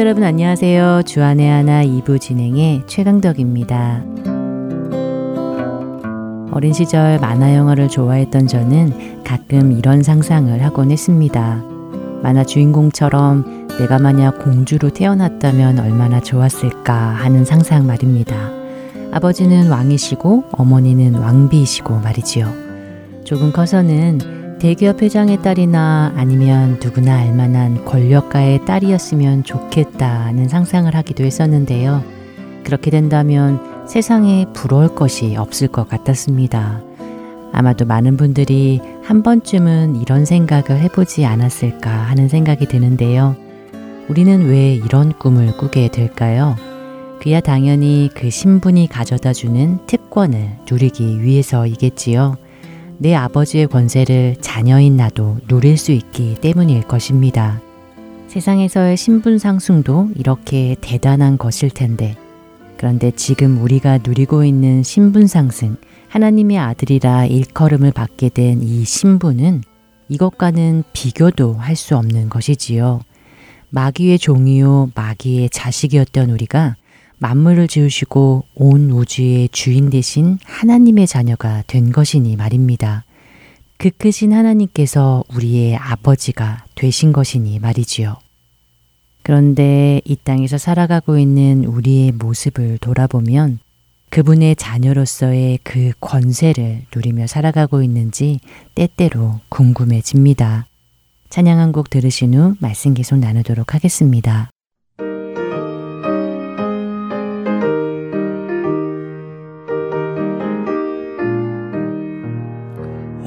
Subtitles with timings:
[0.00, 1.02] 여러분 안녕하세요.
[1.04, 4.02] 주안의 하나 2부 진행의 최강덕입니다.
[6.52, 11.62] 어린 시절 만화 영화를 좋아했던 저는 가끔 이런 상상을 하곤 했습니다.
[12.22, 18.34] 만화 주인공처럼 내가 만약 공주로 태어났다면 얼마나 좋았을까 하는 상상 말입니다.
[19.12, 22.50] 아버지는 왕이시고 어머니는 왕비이시고 말이지요.
[23.24, 32.04] 조금 커서는 대기업 회장의 딸이나 아니면 누구나 알만한 권력가의 딸이었으면 좋겠다는 상상을 하기도 했었는데요.
[32.62, 36.82] 그렇게 된다면 세상에 부러울 것이 없을 것 같았습니다.
[37.52, 43.36] 아마도 많은 분들이 한 번쯤은 이런 생각을 해보지 않았을까 하는 생각이 드는데요.
[44.08, 46.54] 우리는 왜 이런 꿈을 꾸게 될까요?
[47.22, 52.49] 그야 당연히 그 신분이 가져다 주는 특권을 누리기 위해서이겠지요.
[53.02, 57.58] 내 아버지의 권세를 자녀인 나도 누릴 수 있기 때문일 것입니다.
[58.28, 62.14] 세상에서의 신분 상승도 이렇게 대단한 것일 텐데,
[62.76, 65.76] 그런데 지금 우리가 누리고 있는 신분 상승,
[66.08, 69.62] 하나님의 아들이라 일컬음을 받게 된 이 신분은
[70.10, 73.00] 이것과는 비교도 할 수 없는 것이지요.
[73.70, 76.76] 마귀의 종이요, 마귀의 자식이었던 우리가
[77.20, 83.04] 만물을 지으시고 온 우주의 주인 되신 하나님의 자녀가 된 것이니 말입니다.
[83.76, 88.16] 그 크신 하나님께서 우리의 아버지가 되신 것이니 말이지요.
[89.22, 93.58] 그런데 이 땅에서 살아가고 있는 우리의 모습을 돌아보면
[94.08, 98.40] 그분의 자녀로서의 그 권세를 누리며 살아가고 있는지
[98.74, 100.66] 때때로 궁금해집니다.
[101.28, 104.50] 찬양 한 곡 들으신 후 말씀 계속 나누도록 하겠습니다.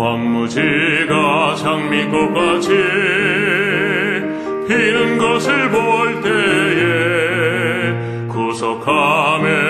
[0.03, 2.68] 황무지가 장미꽃같이
[4.68, 7.94] 피는 것을 볼 때에
[8.28, 9.62] 구속함에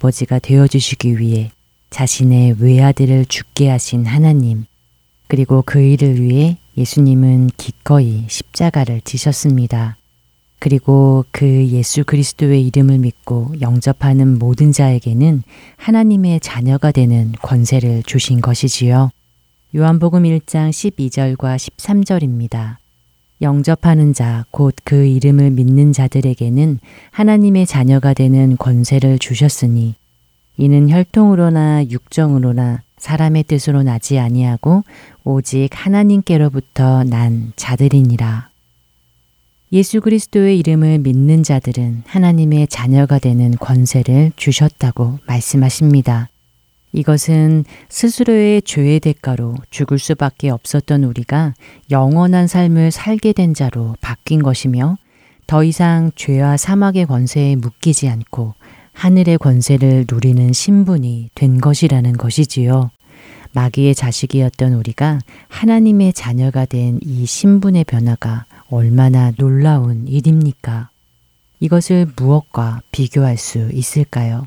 [0.00, 1.52] 아버지가 되어 주시기 위해
[1.90, 4.64] 자신의 외아들을 죽게 하신 하나님,
[5.28, 9.96] 그리고 그 일을 위해 예수님은 기꺼이 십자가를 지셨습니다.
[10.58, 15.42] 그리고 그 예수 그리스도의 이름을 믿고 영접하는 모든 자에게는
[15.76, 19.10] 하나님의 자녀가 되는 권세를 주신 것이지요.
[19.74, 22.79] 요한복음 1장 12절과 13절입니다.
[23.42, 26.78] 영접하는 자, 곧 그 이름을 믿는 자들에게는
[27.10, 29.94] 하나님의 자녀가 되는 권세를 주셨으니
[30.56, 34.84] 이는 혈통으로나 육정으로나 사람의 뜻으로 나지 아니하고
[35.24, 38.50] 오직 하나님께로부터 난 자들이니라.
[39.72, 46.28] 예수 그리스도의 이름을 믿는 자들은 하나님의 자녀가 되는 권세를 주셨다고 말씀하십니다.
[46.92, 51.54] 이것은 스스로의 죄의 대가로 죽을 수밖에 없었던 우리가
[51.90, 54.96] 영원한 삶을 살게 된 자로 바뀐 것이며
[55.46, 58.54] 더 이상 죄와 사막의 권세에 묶이지 않고
[58.92, 62.90] 하늘의 권세를 누리는 신분이 된 것이라는 것이지요.
[63.52, 70.90] 마귀의 자식이었던 우리가 하나님의 자녀가 된 이 신분의 변화가 얼마나 놀라운 일입니까?
[71.58, 74.46] 이것을 무엇과 비교할 수 있을까요?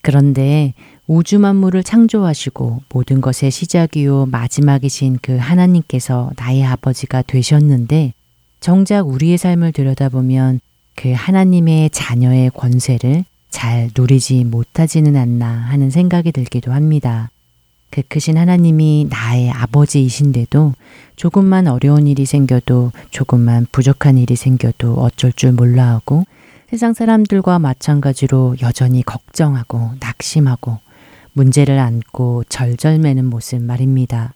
[0.00, 0.72] 그런데
[1.08, 8.12] 우주 만물을 창조하시고 모든 것의 시작이요 마지막이신 그 하나님께서 나의 아버지가 되셨는데
[8.58, 10.60] 정작 우리의 삶을 들여다보면
[10.96, 17.30] 그 하나님의 자녀의 권세를 잘 누리지 못하지는 않나 하는 생각이 들기도 합니다.
[17.90, 20.74] 그 크신 하나님이 나의 아버지이신데도
[21.14, 26.24] 조금만 어려운 일이 생겨도 조금만 부족한 일이 생겨도 어쩔 줄 몰라 하고
[26.68, 30.78] 세상 사람들과 마찬가지로 여전히 걱정하고 낙심하고
[31.36, 34.32] 문제를 안고 절절매는 모습 말입니다.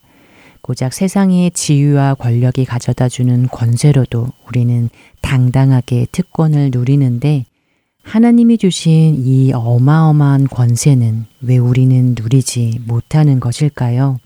[0.60, 4.90] 고작 세상의 지위와 권력이 가져다 주는 권세로도 우리는
[5.22, 7.46] 당당하게 특권을 누리는데
[8.02, 14.18] 하나님이 주신 이 어마어마한 권세는 왜 우리는 누리지 못하는 것일까요?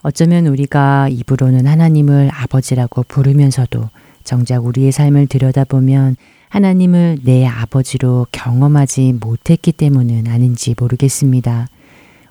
[0.00, 3.90] 어쩌면 우리가 입으로는 하나님을 아버지라고 부르면서도
[4.24, 6.16] 정작 우리의 삶을 들여다보면
[6.48, 11.68] 하나님을 내 아버지로 경험하지 못했기 때문은 아닌지 모르겠습니다.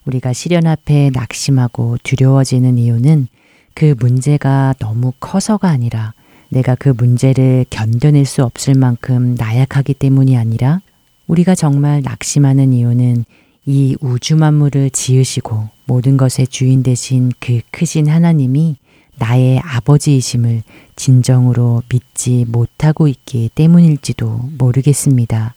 [0.05, 3.27] 우리가 시련 앞에 낙심하고 두려워지는 이유는
[3.73, 6.13] 그 문제가 너무 커서가 아니라
[6.49, 10.81] 내가 그 문제를 견뎌낼 수 없을 만큼 나약하기 때문이 아니라
[11.27, 13.23] 우리가 정말 낙심하는 이유는
[13.65, 18.75] 이 우주 만물을 지으시고 모든 것의 주인 되신 그 크신 하나님이
[19.17, 20.63] 나의 아버지이심을
[20.95, 25.53] 진정으로 믿지 못하고 있기 때문일지도 모르겠습니다.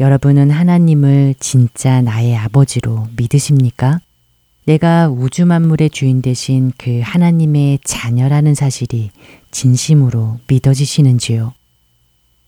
[0.00, 4.00] 여러분은 하나님을 진짜 나의 아버지로 믿으십니까?
[4.64, 9.10] 내가 우주 만물의 주인 되신 그 하나님의 자녀라는 사실이
[9.52, 11.52] 진심으로 믿어지시는지요?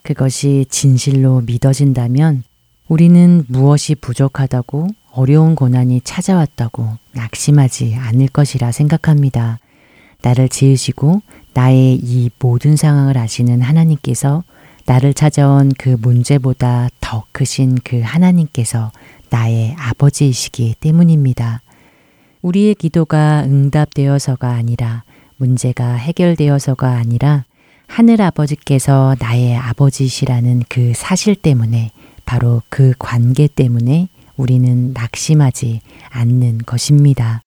[0.02, 2.42] 그것이 진실로 믿어진다면
[2.88, 9.60] 우리는 무엇이 부족하다고 어려운 고난이 찾아왔다고 낙심하지 않을 것이라 생각합니다.
[10.22, 11.22] 나를 지으시고
[11.54, 14.42] 나의 이 모든 상황을 아시는 하나님께서
[14.86, 18.92] 나를 찾아온 그 문제보다 더 크신 그 하나님께서
[19.30, 21.60] 나의 아버지이시기 때문입니다.
[22.42, 25.02] 우리의 기도가 응답되어서가 아니라
[25.36, 27.44] 문제가 해결되어서가 아니라
[27.88, 31.90] 하늘 아버지께서 나의 아버지시라는 그 사실 때문에
[32.24, 37.42] 바로 그 관계 때문에 우리는 낙심하지 않는 것입니다.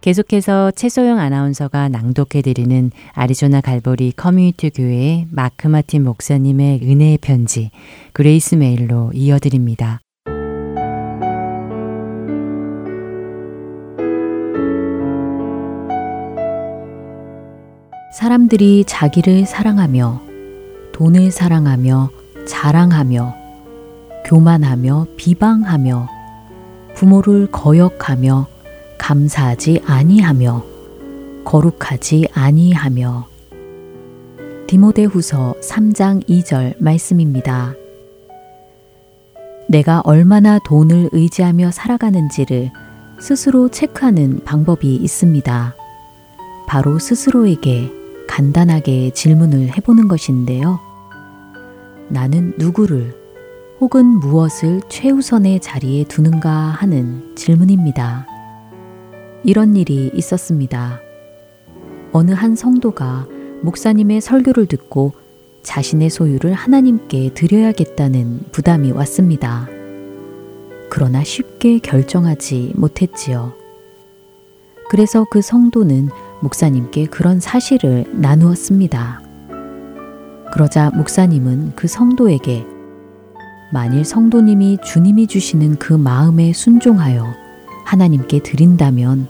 [0.00, 7.70] 계속해서 최소영 아나운서가 낭독해드리는 아리조나 갈보리 커뮤니티 교회의 마크 마틴 목사님의 은혜의 편지
[8.14, 10.00] Grace Mail로 이어드립니다.
[18.14, 20.22] 사람들이 자기를 사랑하며
[20.92, 22.10] 돈을 사랑하며
[22.46, 23.34] 자랑하며
[24.24, 26.08] 교만하며 비방하며
[26.94, 28.59] 부모를 거역하며
[29.00, 30.62] 감사하지 아니하며
[31.44, 33.26] 거룩하지 아니하며
[34.68, 37.74] 디모데후서 3장 2절 말씀입니다.
[39.68, 42.70] 내가 얼마나 돈을 의지하며 살아가는지를
[43.18, 45.74] 스스로 체크하는 방법이 있습니다.
[46.68, 47.90] 바로 스스로에게
[48.28, 50.78] 간단하게 질문을 해보는 것인데요.
[52.08, 53.16] 나는 누구를
[53.80, 58.29] 혹은 무엇을 최우선의 자리에 두는가 하는 질문입니다.
[59.42, 61.00] 이런 일이 있었습니다.
[62.12, 63.26] 어느 한 성도가
[63.62, 65.12] 목사님의 설교를 듣고
[65.62, 69.68] 자신의 소유를 하나님께 드려야겠다는 부담이 왔습니다.
[70.90, 73.52] 그러나 쉽게 결정하지 못했지요.
[74.88, 76.08] 그래서 그 성도는
[76.40, 79.22] 목사님께 그런 사실을 나누었습니다.
[80.52, 82.66] 그러자 목사님은 그 성도에게
[83.72, 87.49] 만일 성도님이 주님이 주시는 그 마음에 순종하여
[87.90, 89.26] 하나님께 드린다면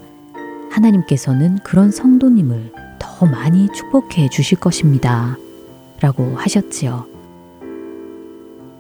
[0.71, 5.39] 하나님께서는 그런 성도님을 더 많이 축복해 주실 것입니다.
[5.99, 7.07] 라고 하셨지요.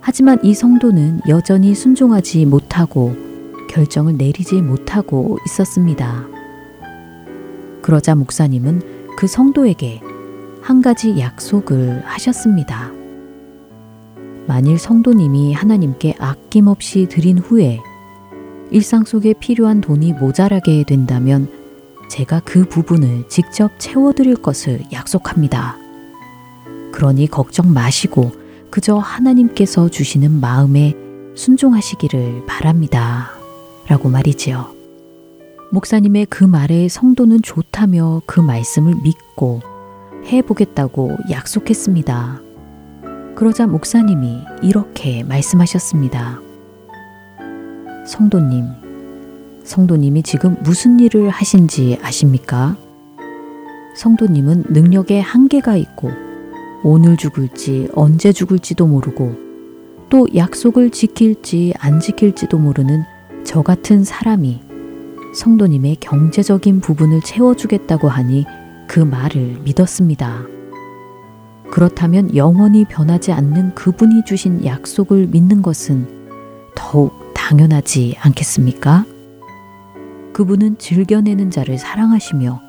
[0.02, 3.16] 하지만 이 성도는 여전히 순종하지 못하고
[3.70, 6.26] 결정을 내리지 못하고 있었습니다.
[7.80, 8.82] 그러자 목사님은
[9.16, 10.02] 그 성도에게
[10.60, 12.92] 한 가지 약속을 하셨습니다.
[14.46, 17.80] 만일 성도님이 하나님께 아낌없이 드린 후에
[18.70, 21.48] 일상 속에 필요한 돈이 모자라게 된다면
[22.08, 25.76] 제가 그 부분을 직접 채워드릴 것을 약속합니다.
[26.92, 28.32] 그러니 걱정 마시고
[28.70, 30.94] 그저 하나님께서 주시는 마음에
[31.34, 33.30] 순종하시기를 바랍니다.
[33.88, 34.74] 라고 말이지요.
[35.72, 39.60] 목사님의 그 말에 성도는 좋다며 그 말씀을 믿고
[40.26, 42.40] 해보겠다고 약속했습니다.
[43.36, 46.49] 그러자 목사님이 이렇게 말씀하셨습니다.
[48.10, 48.66] 성도님,
[49.62, 52.76] 성도님이 지금 무슨 일을 하신지 아십니까?
[53.94, 56.10] 성도님은 능력에 한계가 있고
[56.82, 59.36] 오늘 죽을지 언제 죽을지도 모르고
[60.08, 63.04] 또 약속을 지킬지 안 지킬지도 모르는
[63.44, 64.60] 저 같은 사람이
[65.32, 68.44] 성도님의 경제적인 부분을 채워주겠다고 하니
[68.88, 70.46] 그 말을 믿었습니다.
[71.70, 76.08] 그렇다면 영원히 변하지 않는 그분이 주신 약속을 믿는 것은
[76.74, 77.19] 더욱
[77.50, 79.04] 당연하지 않겠습니까?
[80.32, 82.60] 그분은 즐겨내는 자를 사랑하시며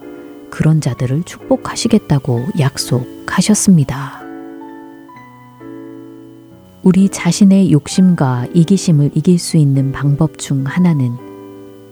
[0.50, 4.24] 그런 자들을 축복하시겠다고 약속하셨습니다.
[6.82, 11.16] 우리 자신의 욕심과 이기심을 이길 수 있는 방법 중 하나는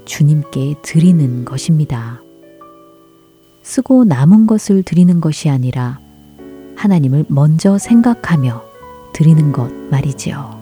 [0.05, 2.24] 주님께 드리는 것입니다.
[3.62, 6.00] 쓰고 남은 것을 드리는 것이 아니라
[6.75, 8.63] 하나님을 먼저 생각하며
[9.13, 10.59] 드리는 것 말이지요.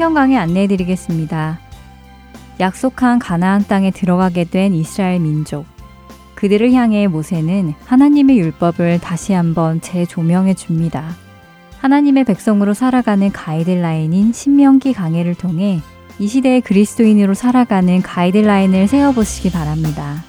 [0.00, 1.58] 성경 강의 안내해 드리겠습니다.
[2.58, 5.66] 약속한 가나안 땅에 들어가게 된 이스라엘 민족.
[6.36, 11.04] 그들을 향해 모세는 하나님의 율법을 다시 한번 재조명해 줍니다.
[11.80, 15.82] 하나님의 백성으로 살아가는 가이드라인인 신명기 강해를 통해
[16.18, 20.24] 이 시대의 그리스도인으로 살아가는 가이드라인을 세워보시기 바랍니다.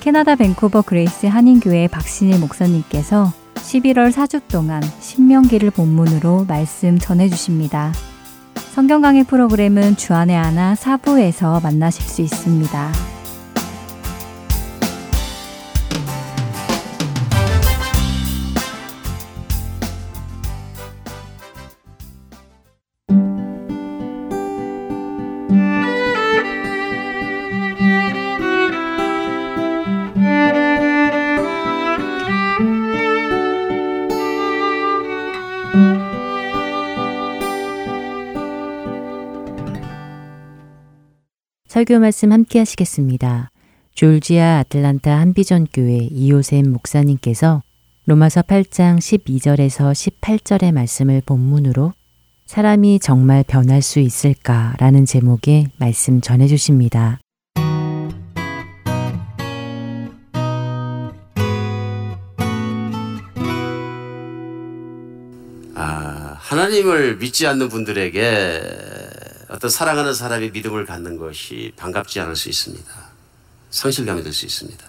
[0.00, 7.92] 캐나다 밴쿠버 그레이스 한인교회 박신일 목사님께서 11월 4주 동안 신명기를 본문으로 말씀 전해주십니다.
[8.72, 13.21] 성경 강의 프로그램은 주안의 하나 사부에서 만나실 수 있습니다.
[41.82, 43.50] 설교 말씀 함께 하시겠습니다.
[43.94, 47.60] 졸지아 아틀란타 한비전 교회 이호샘 목사님께서
[48.06, 51.92] 로마서 8장 12절에서 18절의 말씀을 본문으로
[52.46, 57.18] 사람이 정말 변할 수 있을까라는 제목의 말씀 전해 주십니다.
[65.74, 69.01] 아, 하나님을 믿지 않는 분들에게
[69.52, 72.90] 어떤 사랑하는 사람이 믿음을 갖는 것이 반갑지 않을 수 있습니다.
[73.70, 74.84] 상실감이 들 수 있습니다.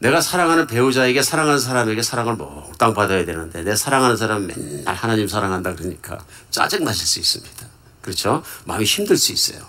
[0.00, 5.74] 내가 사랑하는 배우자에게 사랑하는 사람에게 사랑을 몽땅 받아야 되는데 내 사랑하는 사람 맨날 하나님 사랑한다
[5.74, 6.18] 그러니까
[6.50, 7.66] 짜증 나실 수 있습니다.
[8.02, 8.42] 그렇죠?
[8.64, 9.66] 마음이 힘들 수 있어요.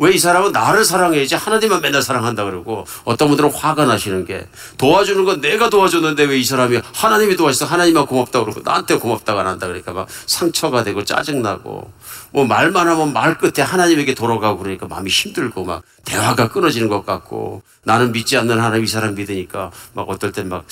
[0.00, 5.24] 왜 이 사람은 나를 사랑해야지 하나님만 맨날 사랑한다 그러고 어떤 분들은 화가 나시는 게 도와주는
[5.26, 9.66] 건 내가 도와줬는데 왜 이 사람이 하나님이 도와줘서 하나님만 고맙다 그러고 나한테 고맙다가 안 한다
[9.66, 11.92] 그러니까 막 상처가 되고 짜증 나고
[12.32, 17.62] 뭐 말만 하면 말 끝에 하나님에게 돌아가고 그러니까 마음이 힘들고 막 대화가 끊어지는 것 같고
[17.82, 20.66] 나는 믿지 않는 하나님 이 사람 믿으니까 막 어떨 땐 막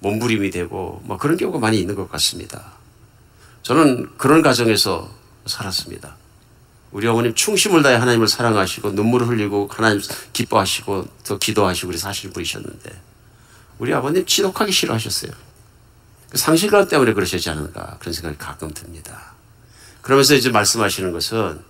[0.00, 2.72] 몸부림이 되고 막 그런 경우가 많이 있는 것 같습니다.
[3.62, 5.10] 저는 그런 가정에서
[5.46, 6.16] 살았습니다.
[6.92, 10.00] 우리 어머님 충심을 다해 하나님을 사랑하시고 눈물을 흘리고 하나님
[10.32, 13.00] 기뻐하시고 더 기도하시고 우리 사실 분이셨는데
[13.78, 15.32] 우리 아버님 지독하게 싫어하셨어요.
[16.30, 19.33] 그 상실감 때문에 그러시지 않은가 그런 생각이 가끔 듭니다.
[20.04, 21.60] 그러면서 이제 말씀하시는 것은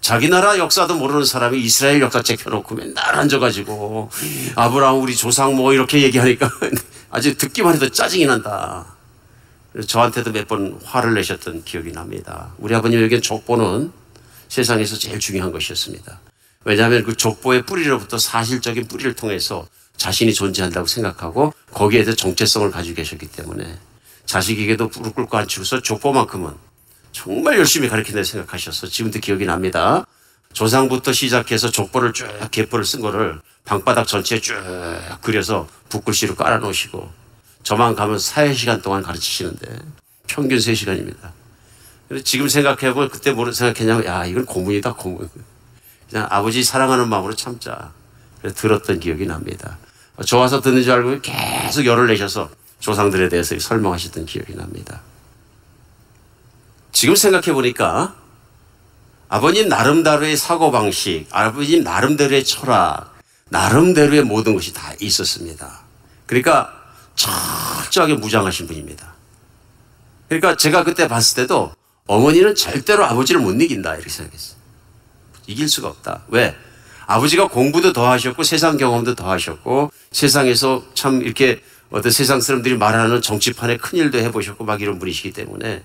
[0.00, 4.10] 자기 나라 역사도 모르는 사람이 이스라엘 역사책 펴놓고 맨날 앉아가지고
[4.54, 6.50] 아브라함 우리 조상 뭐 이렇게 얘기하니까
[7.10, 8.84] 아주 듣기만 해도 짜증이 난다.
[9.86, 12.52] 저한테도 몇 번 화를 내셨던 기억이 납니다.
[12.58, 13.90] 우리 아버님에겐 족보는
[14.48, 16.20] 세상에서 제일 중요한 것이었습니다.
[16.64, 23.26] 왜냐하면 그 족보의 뿌리로부터 사실적인 뿌리를 통해서 자신이 존재한다고 생각하고 거기에 대해 정체성을 가지고 계셨기
[23.28, 23.78] 때문에
[24.26, 26.67] 자식에게도 무릎 꿇고 앉히고서 족보만큼은
[27.18, 30.06] 정말 열심히 가르친다 생각하셔서 지금도 기억이 납니다.
[30.52, 34.54] 조상부터 시작해서 족보를 쭉 개포를 쓴 거를 방바닥 전체에 쭉
[35.20, 37.10] 그려서 붓글씨로 깔아놓으시고
[37.64, 39.78] 저만 가면 4시간 동안 가르치시는데
[40.28, 41.32] 평균 3시간입니다.
[42.22, 45.28] 지금 생각해보면 그때 뭐를 생각했냐면 야 이건 고문이다 고문.
[46.08, 47.90] 그냥 아버지 사랑하는 마음으로 참자.
[48.38, 49.76] 그래서 들었던 기억이 납니다.
[50.24, 55.02] 좋아서 듣는 줄 알고 계속 열을 내셔서 조상들에 대해서 설명하셨던 기억이 납니다.
[56.98, 58.16] 지금 생각해 보니까
[59.28, 63.16] 아버님 나름대로의 사고방식, 아버님 나름대로의 철학,
[63.50, 65.78] 나름대로의 모든 것이 다 있었습니다.
[66.26, 66.72] 그러니까
[67.14, 69.14] 철저하게 무장하신 분입니다.
[70.26, 71.72] 그러니까 제가 그때 봤을 때도
[72.08, 74.58] 어머니는 절대로 아버지를 못 이긴다 이렇게 생각했어요.
[75.46, 76.24] 이길 수가 없다.
[76.26, 76.56] 왜?
[77.06, 83.22] 아버지가 공부도 더 하셨고 세상 경험도 더 하셨고 세상에서 참 이렇게 어떤 세상 사람들이 말하는
[83.22, 85.84] 정치판에 큰일도 해보셨고 막 이런 분이시기 때문에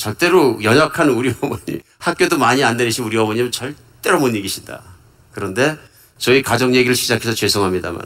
[0.00, 4.82] 절대로 연약한 우리 어머니 학교도 많이 안 다니신 우리 어머니는 절대로 못 이기신다.
[5.30, 5.76] 그런데
[6.16, 8.00] 저희 가정 얘기를 시작해서 죄송합니다만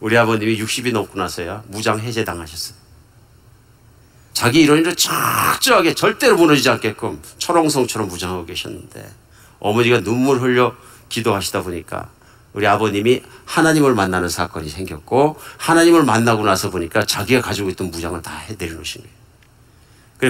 [0.00, 2.76] 우리 아버님이 60이 넘고 나서야 무장 해제 당하셨어요.
[4.34, 9.10] 자기 이론이를 철저하게 절대로 무너지지 않게끔 철옹성처럼 무장하고 계셨는데
[9.58, 10.76] 어머니가 눈물 흘려
[11.08, 12.10] 기도하시다 보니까
[12.52, 18.42] 우리 아버님이 하나님을 만나는 사건이 생겼고 하나님을 만나고 나서 보니까 자기가 가지고 있던 무장을 다
[18.58, 19.21] 내려놓으신 거예요.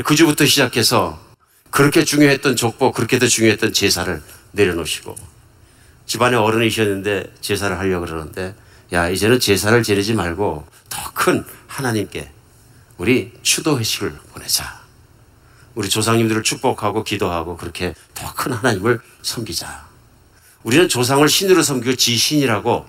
[0.00, 1.20] 그 주부터 시작해서
[1.70, 5.14] 그렇게 중요했던 족보, 그렇게도 중요했던 제사를 내려놓으시고
[6.07, 8.55] 집안에 어른이셨는데 제사를 하려고 그러는데
[8.92, 12.31] 야, 이제는 제사를 지내지 말고 더 큰 하나님께
[12.98, 14.81] 우리 추도 회식을 보내자.
[15.74, 19.87] 우리 조상님들을 축복하고 기도하고 그렇게 더 큰 하나님을 섬기자.
[20.64, 22.87] 우리는 조상을 신으로 섬기고 지신이라고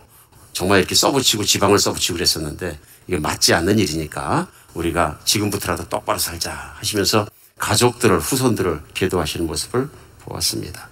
[0.54, 7.28] 정말 이렇게 써붙이고 지방을 써붙이고 그랬었는데 이게 맞지 않는 일이니까 우리가 지금부터라도 똑바로 살자 하시면서
[7.60, 10.90] 가족들을 후손들을 계도하시는 모습을 보았습니다.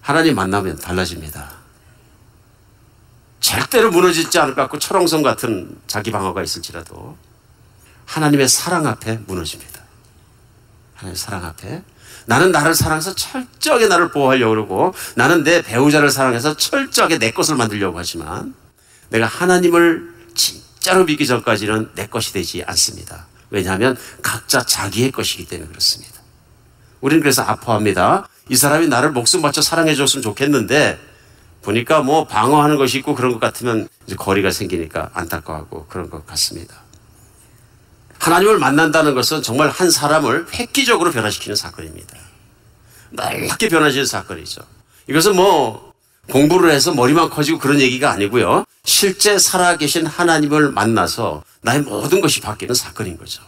[0.00, 1.50] 하나님 만나면 달라집니다.
[3.40, 7.16] 절대로 무너지지 않을 것 같고 철옹성 같은 자기 방어가 있을지라도
[8.06, 9.82] 하나님의 사랑 앞에 무너집니다.
[10.94, 11.82] 하나님의 사랑 앞에
[12.26, 17.98] 나는 나를 사랑해서 철저하게 나를 보호하려고 그러고 나는 내 배우자를 사랑해서 철저하게 내 것을 만들려고
[17.98, 18.54] 하지만
[19.10, 23.26] 내가 하나님을 진 짜로 믿기 전까지는 내 것이 되지 않습니다.
[23.48, 26.20] 왜냐하면 각자 자기의 것이기 때문에 그렇습니다.
[27.00, 28.28] 우리는 그래서 아파합니다.
[28.50, 31.00] 이 사람이 나를 목숨 바쳐 사랑해 줬으면 좋겠는데
[31.62, 36.82] 보니까 뭐 방어하는 것이 있고 그런 것 같으면 이제 거리가 생기니까 안타까워하고 그런 것 같습니다.
[38.18, 42.14] 하나님을 만난다는 것은 정말 한 사람을 획기적으로 변화시키는 사건입니다.
[43.10, 44.60] 넓게 변화시키는 사건이죠.
[45.08, 45.93] 이것은 뭐
[46.30, 48.64] 공부를 해서 머리만 커지고 그런 얘기가 아니고요.
[48.84, 53.42] 실제 살아계신 하나님을 만나서 나의 모든 것이 바뀌는 사건인 거죠.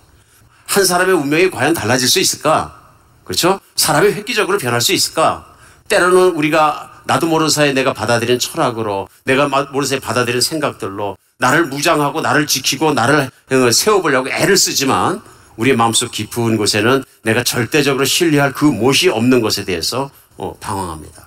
[0.67, 2.81] 한 사람의 운명이 과연 달라질 수 있을까?
[3.25, 3.61] 그렇죠?
[3.77, 5.47] 사람이 획기적으로 변할 수 있을까?
[5.89, 12.21] 때로는 우리가 나도 모르는 사이에 내가 받아들인 철학으로 내가 모르는 사이에 받아들인 생각들로 나를 무장하고
[12.21, 15.23] 나를 지키고 나를 어, 세워보려고 애를 쓰지만
[15.57, 21.26] 우리의 마음속 깊은 곳에는 내가 절대적으로 신뢰할 그 못이 없는 것에 대해서 어, 방황합니다.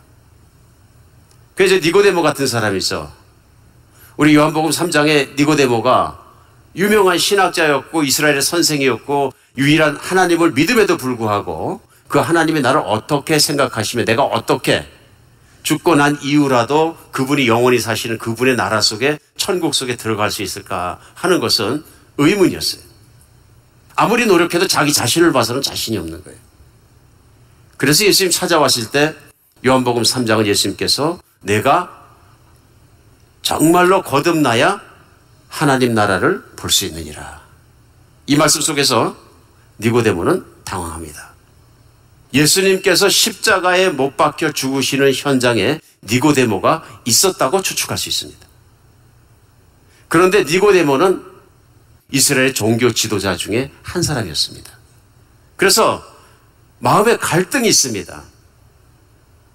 [1.59, 3.11] 그래서 니고데모 같은 사람이 있어.
[4.15, 6.17] 우리 요한복음 3장에 니고데모가
[6.77, 14.87] 유명한 신학자였고 이스라엘의 선생이었고 유일한 하나님을 믿음에도 불구하고 그 하나님이 나를 어떻게 생각하시며 내가 어떻게
[15.63, 21.41] 죽고 난 이후라도 그분이 영원히 사시는 그분의 나라 속에 천국 속에 들어갈 수 있을까 하는
[21.41, 21.83] 것은
[22.17, 22.81] 의문이었어요.
[23.97, 26.39] 아무리 노력해도 자기 자신을 봐서는 자신이 없는 거예요.
[27.75, 29.13] 그래서 예수님 찾아왔을 때
[29.65, 32.07] 요한복음 3장은 예수님께서 내가
[33.41, 34.81] 정말로 거듭나야
[35.47, 37.41] 하나님 나라를 볼 수 있느니라.
[38.27, 39.15] 이 말씀 속에서
[39.79, 41.29] 니고데모는 당황합니다.
[42.33, 48.47] 예수님께서 십자가에 못 박혀 죽으시는 현장에 니고데모가 있었다고 추측할 수 있습니다.
[50.07, 51.25] 그런데 니고데모는
[52.11, 54.71] 이스라엘 종교 지도자 중에 한 사람이었습니다.
[55.55, 56.03] 그래서
[56.79, 58.23] 마음에 갈등이 있습니다.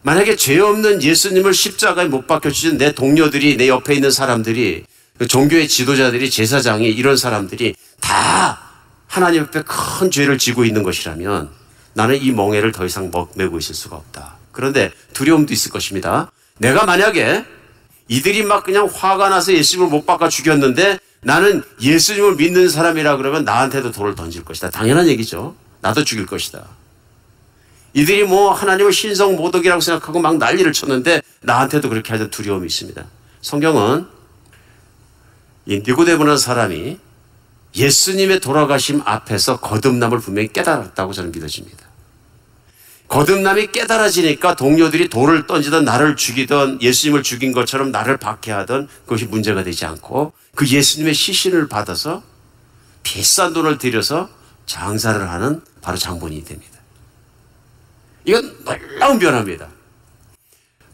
[0.04, 4.84] 만약에 죄 없는 예수님을 십자가에 못 박혀 주신 내 동료들이 내 옆에 있는 사람들이
[5.16, 8.58] 그 종교의 지도자들이 제사장이 이런 사람들이 다
[9.06, 11.48] 하나님 앞에 큰 죄를 지고 있는 것이라면
[11.94, 14.36] 나는 이 멍해를 더 이상 메고 있을 수가 없다.
[14.52, 16.30] 그런데 두려움도 있을 것입니다.
[16.58, 17.42] 내가 만약에
[18.08, 23.90] 이들이 막 그냥 화가 나서 예수님을 못 박아 죽였는데 나는 예수님을 믿는 사람이라 그러면 나한테도
[23.92, 24.68] 돌을 던질 것이다.
[24.68, 25.56] 당연한 얘기죠.
[25.80, 26.66] 나도 죽일 것이다.
[27.94, 33.04] 이들이 뭐 하나님을 신성 모독이라고 생각하고 막 난리를 쳤는데 나한테도 그렇게 하는 두려움이 있습니다.
[33.40, 34.06] 성경은
[35.66, 36.98] 이 니고데모라는 사람이
[37.76, 41.84] 예수님의 돌아가심 앞에서 거듭남을 분명히 깨달았다고 저는 믿어집니다.
[43.08, 49.86] 거듭남이 깨달아지니까 동료들이 돌을 던지던 나를 죽이던 예수님을 죽인 것처럼 나를 박해하던 그것이 문제가 되지
[49.86, 52.22] 않고 그 예수님의 시신을 받아서
[53.02, 54.28] 비싼 돈을 들여서
[54.66, 56.73] 장사를 하는 바로 장본인이 됩니다.
[58.24, 59.68] 이건 놀라운 변화입니다.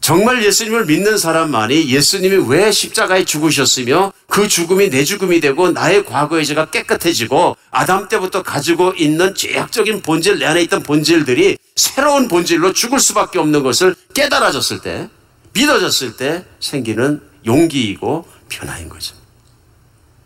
[0.01, 6.47] 정말 예수님을 믿는 사람만이 예수님이 왜 십자가에 죽으셨으며 그 죽음이 내 죽음이 되고 나의 과거의
[6.47, 12.99] 죄가 깨끗해지고 아담 때부터 가지고 있는 죄악적인 본질, 내 안에 있던 본질들이 새로운 본질로 죽을
[12.99, 15.09] 수밖에 없는 것을 깨달아졌을 때,
[15.53, 19.15] 믿어졌을 때 생기는 용기이고 변화인 거죠.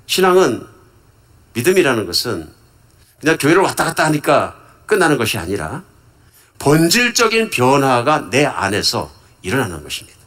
[0.06, 0.64] 신앙은
[1.54, 2.48] 믿음이라는 것은
[3.20, 5.82] 그냥 교회를 왔다 갔다 하니까 끝나는 것이 아니라
[6.64, 10.18] 본질적인 변화가 내 안에서 일어나는 것입니다.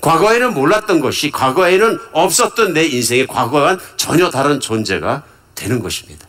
[0.00, 5.22] 과거에는 몰랐던 것이 과거에는 없었던 내 인생의 과거와는 전혀 다른 존재가
[5.54, 6.26] 되는 것입니다.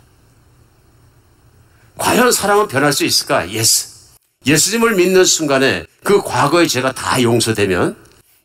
[1.97, 3.49] 과연 사람은 변할 수 있을까?
[3.49, 4.15] Yes.
[4.45, 7.95] 예수님을 믿는 순간에 그 과거의 죄가 다 용서되면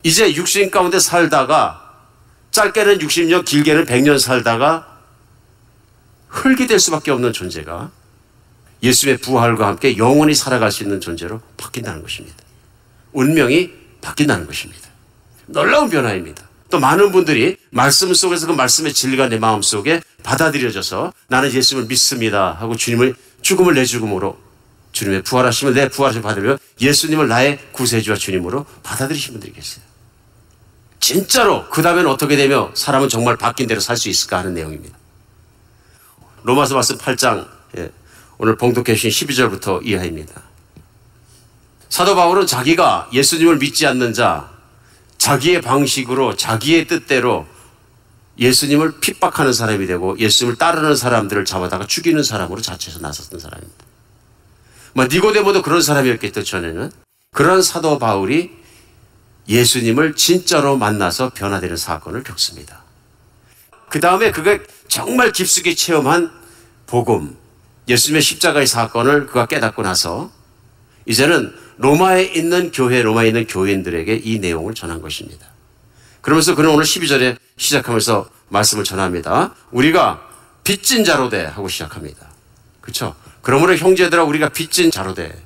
[0.04, 2.06] 이제 육신 가운데 살다가
[2.52, 4.86] 짧게는 60년, 길게는 100년 살다가
[6.28, 7.90] 흙이 될 수밖에 없는 존재가
[8.82, 12.36] 예수의 부활과 함께 영원히 살아갈 수 있는 존재로 바뀐다는 것입니다.
[13.12, 14.88] 운명이 바뀐다는 것입니다.
[15.46, 16.48] 놀라운 변화입니다.
[16.70, 22.52] 또 많은 분들이 말씀 속에서 그 말씀의 진리가 내 마음 속에 받아들여져서 나는 예수님을 믿습니다
[22.52, 24.38] 하고 주님을 죽음을 내 죽음으로
[24.92, 29.84] 주님의 부활하심을 내 부활하심을 받으려 예수님을 나의 구세주와 주님으로 받아들이신 분들이 계세요.
[31.00, 34.96] 진짜로 그 다음엔 어떻게 되며 사람은 정말 바뀐 대로 살 수 있을까 하는 내용입니다.
[36.42, 37.59] 로마서 말씀 8장 예,
[38.42, 40.40] 오늘 봉독해 주신 12절부터 이하입니다.
[41.90, 44.50] 사도 바울은 자기가 예수님을 믿지 않는 자,
[45.18, 47.46] 자기의 방식으로 자기의 뜻대로
[48.38, 53.84] 예수님을 핍박하는 사람이 되고 예수님을 따르는 사람들을 잡아다가 죽이는 사람으로 자체에서 나섰던 사람입니다.
[54.94, 56.90] 뭐 니고데모도 그런 사람이었겠죠 전에는
[57.32, 58.52] 그런 사도 바울이
[59.48, 62.84] 예수님을 진짜로 만나서 변화되는 사건을 겪습니다.
[63.90, 66.32] 그 다음에 그가 정말 깊숙이 체험한
[66.86, 67.36] 복음,
[67.90, 70.30] 예수님의 십자가의 사건을 그가 깨닫고 나서
[71.06, 75.46] 이제는 로마에 있는 교회, 로마에 있는 교인들에게 이 내용을 전한 것입니다.
[76.20, 79.54] 그러면서 그는 오늘 12절에 시작하면서 말씀을 전합니다.
[79.72, 80.28] 우리가
[80.62, 82.28] 빚진 자로 돼 하고 시작합니다.
[82.80, 83.16] 그렇죠?
[83.42, 85.42] 그러므로 형제들아 우리가 빚진 자로 돼.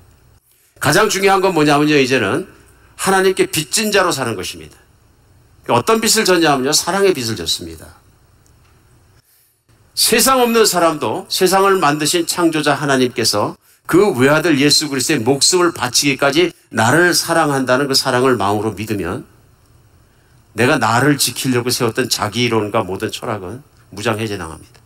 [0.80, 1.96] 가장 중요한 건 뭐냐면요.
[1.96, 2.46] 이제는
[2.96, 4.76] 하나님께 빚진 자로 사는 것입니다.
[5.68, 6.72] 어떤 빚을 졌냐면요.
[6.72, 7.86] 사랑의 빚을 졌습니다.
[9.94, 17.86] 세상 없는 사람도 세상을 만드신 창조자 하나님께서 그 외아들 예수 그리스도의 목숨을 바치기까지 나를 사랑한다는
[17.86, 19.24] 그 사랑을 마음으로 믿으면
[20.52, 24.80] 내가 나를 지키려고 세웠던 자기 이론과 모든 철학은 무장해제 당합니다.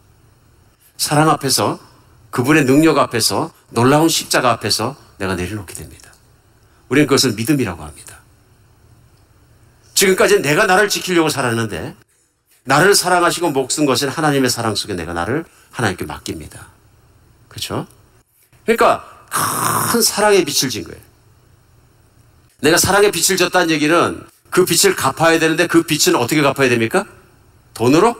[0.97, 1.79] 사랑 앞에서
[2.31, 6.13] 그분의 능력 앞에서 놀라운 십자가 앞에서 내가 내려놓게 됩니다.
[6.89, 8.19] 우리는 그것을 믿음이라고 합니다.
[9.95, 11.95] 지금까지 내가 나를 지키려고 살았는데
[12.69, 16.67] 나를 사랑하시고 목숨 것은 하나님의 사랑 속에 내가 나를 하나님께 맡깁니다.
[17.49, 17.87] 그렇죠?
[18.67, 19.27] 그러니까
[19.91, 21.01] 큰 사랑의 빛을 진 거예요.
[22.61, 27.07] 내가 사랑의 빛을 졌다는 얘기는 그 빛을 갚아야 되는데 그 빛은 어떻게 갚아야 됩니까?
[27.73, 28.15] 돈으로?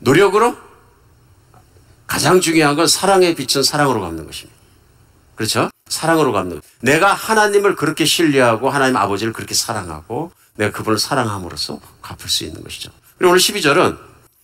[0.00, 0.56] 노력으로?
[2.08, 4.58] 가장 중요한 건 사랑의 빛은 사랑으로 갚는 것입니다.
[5.36, 5.70] 그렇죠?
[5.88, 6.60] 사랑으로 갚는.
[6.80, 12.90] 내가 하나님을 그렇게 신뢰하고 하나님 아버지를 그렇게 사랑하고 내가 그분을 사랑함으로써 갚을 수 있는 것이죠.
[13.18, 13.98] 그리고 오늘 12절은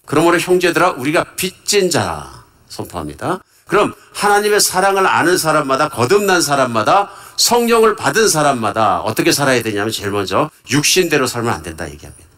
[0.07, 3.43] 그러므로 형제들아 우리가 빚진 자라 선포합니다.
[3.67, 10.51] 그럼 하나님의 사랑을 아는 사람마다 거듭난 사람마다 성령을 받은 사람마다 어떻게 살아야 되냐면 제일 먼저
[10.71, 12.29] 육신대로 살면 안 된다 얘기합니다.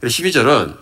[0.00, 0.76] 그래서 12절은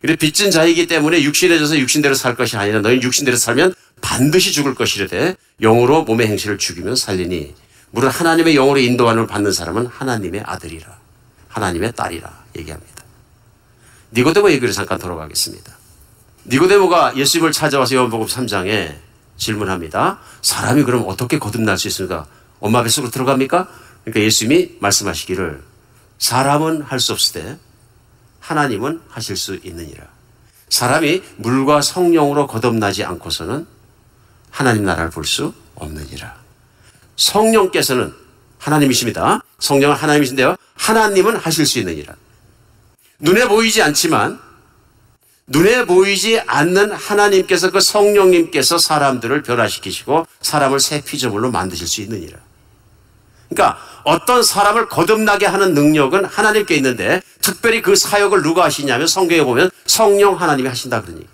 [0.00, 4.74] 그래 빚진 자이기 때문에 육신에 져서 육신대로 살 것이 아니라 너희 육신대로 살면 반드시 죽을
[4.74, 7.54] 것이라되 영으로 몸의 행실을 죽이면 살리니
[7.90, 10.99] 무릇 하나님의 영으로 인도함을 받는 사람은 하나님의 아들이라
[11.50, 13.04] 하나님의 딸이라 얘기합니다.
[14.12, 15.72] 니고데모 얘기를 잠깐 돌아가겠습니다.
[16.46, 18.96] 니고데모가 예수님을 찾아와서 요한복음 3장에
[19.36, 20.18] 질문합니다.
[20.42, 22.26] 사람이 그럼 어떻게 거듭날 수 있습니까?
[22.60, 23.68] 엄마 뱃속으로 들어갑니까?
[24.04, 25.62] 그러니까 예수님이 말씀하시기를
[26.18, 27.58] 사람은 할 수 없을 때
[28.40, 30.04] 하나님은 하실 수 있느니라.
[30.68, 33.66] 사람이 물과 성령으로 거듭나지 않고서는
[34.50, 36.34] 하나님 나라를 볼 수 없느니라.
[37.16, 38.14] 성령께서는
[38.58, 39.42] 하나님이십니다.
[39.58, 40.56] 성령은 하나님이신데요.
[40.80, 42.14] 하나님은 하실 수 있느니라.
[43.18, 44.40] 눈에 보이지 않지만
[45.46, 52.38] 눈에 보이지 않는 하나님께서 그 성령님께서 사람들을 변화시키시고 사람을 새 피조물로 만드실 수 있느니라.
[53.50, 59.70] 그러니까 어떤 사람을 거듭나게 하는 능력은 하나님께 있는데 특별히 그 사역을 누가 하시냐면 성경에 보면
[59.86, 61.26] 성령 하나님이 하신다 그러니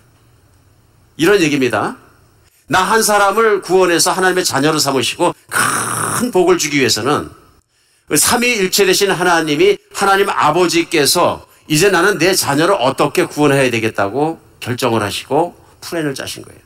[1.15, 1.95] 이런 얘기입니다.
[2.67, 7.29] 나 한 사람을 구원해서 하나님의 자녀로 삼으시고 큰 복을 주기 위해서는
[8.15, 16.15] 삼위일체 되신 하나님이 하나님 아버지께서 이제 나는 내 자녀를 어떻게 구원해야 되겠다고 결정을 하시고 플랜을
[16.15, 16.59] 짜신 거예요.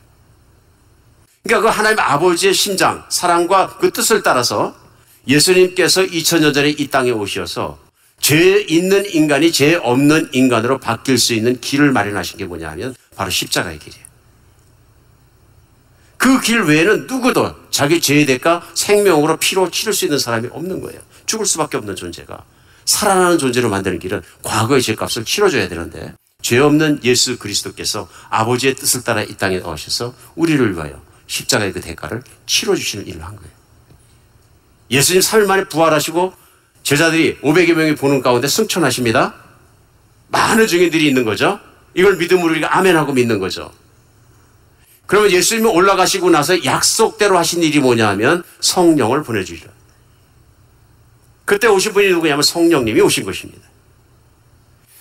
[1.42, 4.74] 그러니까 그 하나님 아버지의 심장, 사랑과 그 뜻을 따라서
[5.26, 7.78] 예수님께서 2000년 전에 이 땅에 오셔서
[8.20, 13.30] 죄 있는 인간이 죄 없는 인간으로 바뀔 수 있는 길을 마련하신 게 뭐냐 하면 바로
[13.30, 14.04] 십자가의 길이에요.
[16.18, 21.00] 그 길 외에는 누구도 자기 죄의 대가 생명으로 피로 치를 수 있는 사람이 없는 거예요.
[21.32, 22.44] 죽을 수밖에 없는 존재가.
[22.84, 29.22] 살아나는 존재로 만드는 길은 과거의 죄값을 치러줘야 되는데 죄 없는 예수 그리스도께서 아버지의 뜻을 따라
[29.22, 33.50] 이 땅에 오셔서 우리를 위하여 십자가의 그 대가를 치러주시는 일을 한 거예요.
[34.90, 36.34] 예수님 3일 만에 부활하시고
[36.82, 39.34] 제자들이 500여 명이 보는 가운데 승천하십니다.
[40.28, 41.60] 많은 증인들이 있는 거죠.
[41.94, 43.72] 이걸 믿음으로 우리가 아멘하고 믿는 거죠.
[45.06, 49.72] 그러면 예수님이 올라가시고 나서 약속대로 하신 일이 뭐냐 하면 성령을 보내주시라.
[51.52, 53.60] 그때 오신 분이 누구냐면 성령님이 오신 것입니다.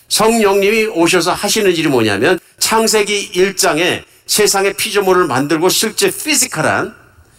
[0.09, 6.93] 성령님이 오셔서 하시는 일이 뭐냐면 창세기 1장에 세상의 피조물을 만들고 실제 피지컬한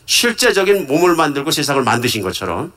[0.07, 2.73] 실제적인 몸을 만들고 세상을 만드신 것처럼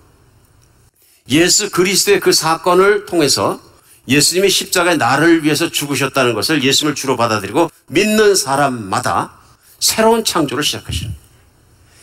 [1.30, 3.62] 예수 그리스도의 그 사건을 통해서
[4.10, 9.36] 예수님이 십자가에 나를 위해서 죽으셨다는 것을 예수님을 주로 받아들이고 믿는 사람마다
[9.80, 11.16] 새로운 창조를 시작하시는.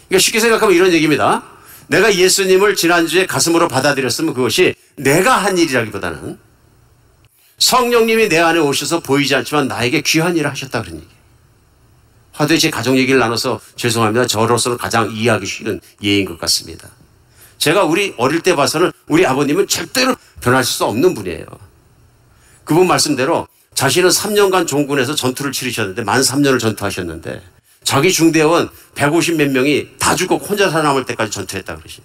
[0.08, 1.51] 그러니까 쉽게 생각하면 이런 얘기입니다.
[1.88, 6.38] 내가 예수님을 지난주에 가슴으로 받아들였으면 그것이 내가 한 일이라기보다는
[7.58, 11.06] 성령님이 내 안에 오셔서 보이지 않지만 나에게 귀한 일을 하셨다 그런 얘기.
[12.32, 14.26] 화두에 제 가정 얘기를 나눠서 죄송합니다.
[14.26, 16.88] 저로서는 가장 이해하기 쉬운 예인 것 같습니다.
[17.58, 21.46] 제가 우리 어릴 때 봐서는 우리 아버님은 절대로 변하실 수 없는 분이에요.
[22.64, 27.42] 그분 말씀대로 자신은 3년간 종군에서 전투를 치르셨는데 만 3년을 전투하셨는데
[27.84, 32.00] 자기 중대원 150 몇 명이 다 죽고 혼자 살아남을 때까지 전투했다 그러시.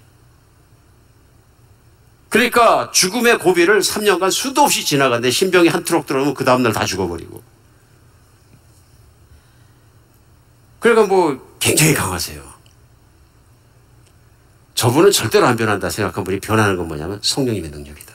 [2.29, 7.41] 그러니까 죽음의 고비를 3년간 수도 없이 지나갔는데 신병이 한 트럭 들어오면 그 다음날 다 죽어버리고.
[10.79, 12.57] 그러니까 뭐 굉장히 강하세요.
[14.75, 18.13] 저분은 절대로 안 변한다 생각한 분이 변하는 건 뭐냐면 성령님의 능력이다.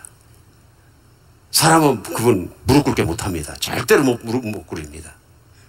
[1.51, 3.55] 사람은 그분 무릎 꿇게 못합니다.
[3.57, 5.13] 절대로 못, 무릎 못 꿇습니다.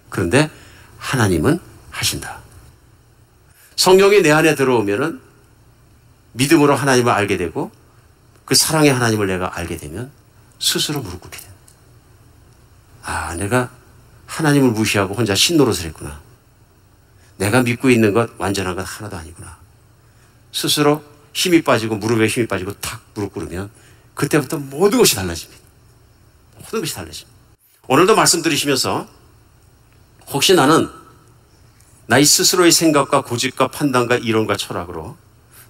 [0.08, 0.50] 그런데
[0.98, 1.60] 하나님은
[1.94, 2.40] 하신다.
[3.76, 5.20] 성령이 내 안에 들어오면은
[6.32, 7.70] 믿음으로 하나님을 알게 되고
[8.44, 10.10] 그 사랑의 하나님을 내가 알게 되면
[10.60, 11.54] 스스로 무릎 꿇게 된다.
[13.02, 13.70] 아, 내가
[14.26, 16.20] 하나님을 무시하고 혼자 신노릇을 했구나.
[17.36, 19.56] 내가 믿고 있는 것 완전한 것 하나도 아니구나.
[20.52, 21.02] 스스로
[21.32, 23.70] 힘이 빠지고 무릎에 힘이 빠지고 탁 무릎 꿇으면
[24.14, 25.62] 그때부터 모든 것이 달라집니다.
[26.58, 27.32] 모든 것이 달라집니다.
[27.88, 29.06] 오늘도 말씀 드리시면서
[30.28, 30.88] 혹시 나는
[32.06, 35.16] 나의 스스로의 생각과 고집과 판단과 이론과 철학으로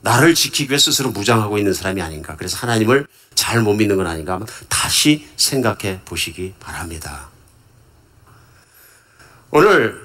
[0.01, 2.37] 나를 지키기 위해 스스로 무장하고 있는 사람이 아닌가.
[2.37, 7.29] 그래서 하나님을 잘 못 믿는 건 아닌가 다시 생각해 보시기 바랍니다.
[9.51, 10.05] 오늘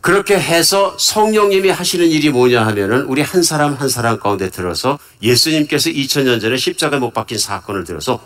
[0.00, 5.90] 그렇게 해서 성령님이 하시는 일이 뭐냐 하면은 우리 한 사람 한 사람 가운데 들어서 예수님께서
[5.90, 8.24] 2000년 전에 십자가에 못 박힌 사건을 들어서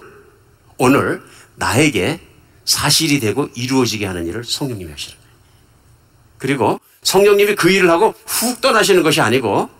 [0.76, 1.22] 오늘
[1.56, 2.20] 나에게
[2.64, 5.34] 사실이 되고 이루어지게 하는 일을 성령님이 하시는 거예요.
[6.38, 9.70] 그리고 성령님이 그 일을 하고 훅 떠나시는 것이 아니고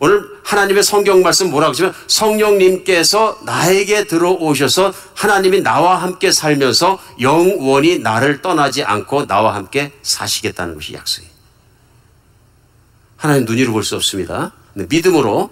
[0.00, 8.40] 오늘 하나님의 성경 말씀 뭐라고 하시면 성령님께서 나에게 들어오셔서 하나님이 나와 함께 살면서 영원히 나를
[8.40, 11.32] 떠나지 않고 나와 함께 사시겠다는 것이 약속이에요.
[13.16, 14.52] 하나님 눈으로 볼 수 없습니다.
[14.74, 15.50] 믿음으로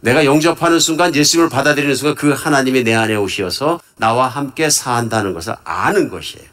[0.00, 5.54] 내가 영접하는 순간 예수님을 받아들이는 순간 그 하나님이 내 안에 오셔서 나와 함께 사한다는 것을
[5.64, 6.46] 아는 것이에요.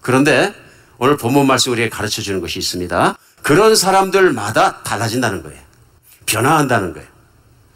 [0.00, 0.54] 그런데
[0.98, 3.16] 오늘 본문 말씀 우리에게 가르쳐 주는 것이 있습니다.
[3.42, 5.60] 그런 사람들마다 달라진다는 거예요.
[6.26, 7.08] 변화한다는 거예요.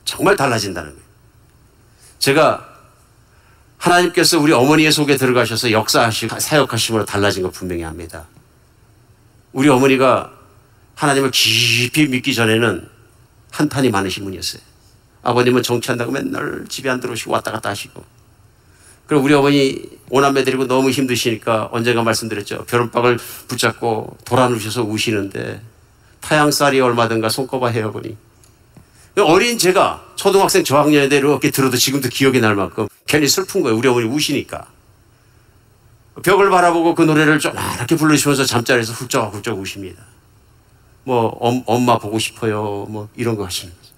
[0.05, 1.03] 정말 달라진다는 거예요.
[2.19, 2.69] 제가
[3.79, 8.27] 하나님께서 우리 어머니의 속에 들어가셔서 역사하시고 사역하심으로 달라진 거 분명히 합니다.
[9.53, 10.33] 우리 어머니가
[10.95, 12.89] 하나님을 깊이 믿기 전에는
[13.51, 14.63] 한탄이 많으신 분이었어요.
[15.23, 18.05] 아버님은 정치한다고 맨날 집에 안 들어오시고 왔다 갔다 하시고.
[19.13, 22.65] 그리고 우리 어머니 오남매 데리고 너무 힘드시니까 언젠가 말씀드렸죠.
[22.65, 25.61] 결혼박을 붙잡고 돌아누셔서 우시는데
[26.23, 28.17] 타양살이 얼마든가 손꼽아 헤어보니
[29.19, 33.77] 어린 제가 초등학생 저학년에 이렇게 들어도 지금도 기억이 날 만큼 괜히 슬픈 거예요.
[33.77, 34.67] 우리 어머니 우시니까.
[36.23, 40.03] 벽을 바라보고 그 노래를 좀 이렇게 부르시면서 잠자리에서 훌쩍훌쩍 우십니다.
[41.05, 41.27] 뭐
[41.67, 42.87] 엄마 보고 싶어요.
[42.89, 43.93] 뭐 이런 거 하시는 거죠.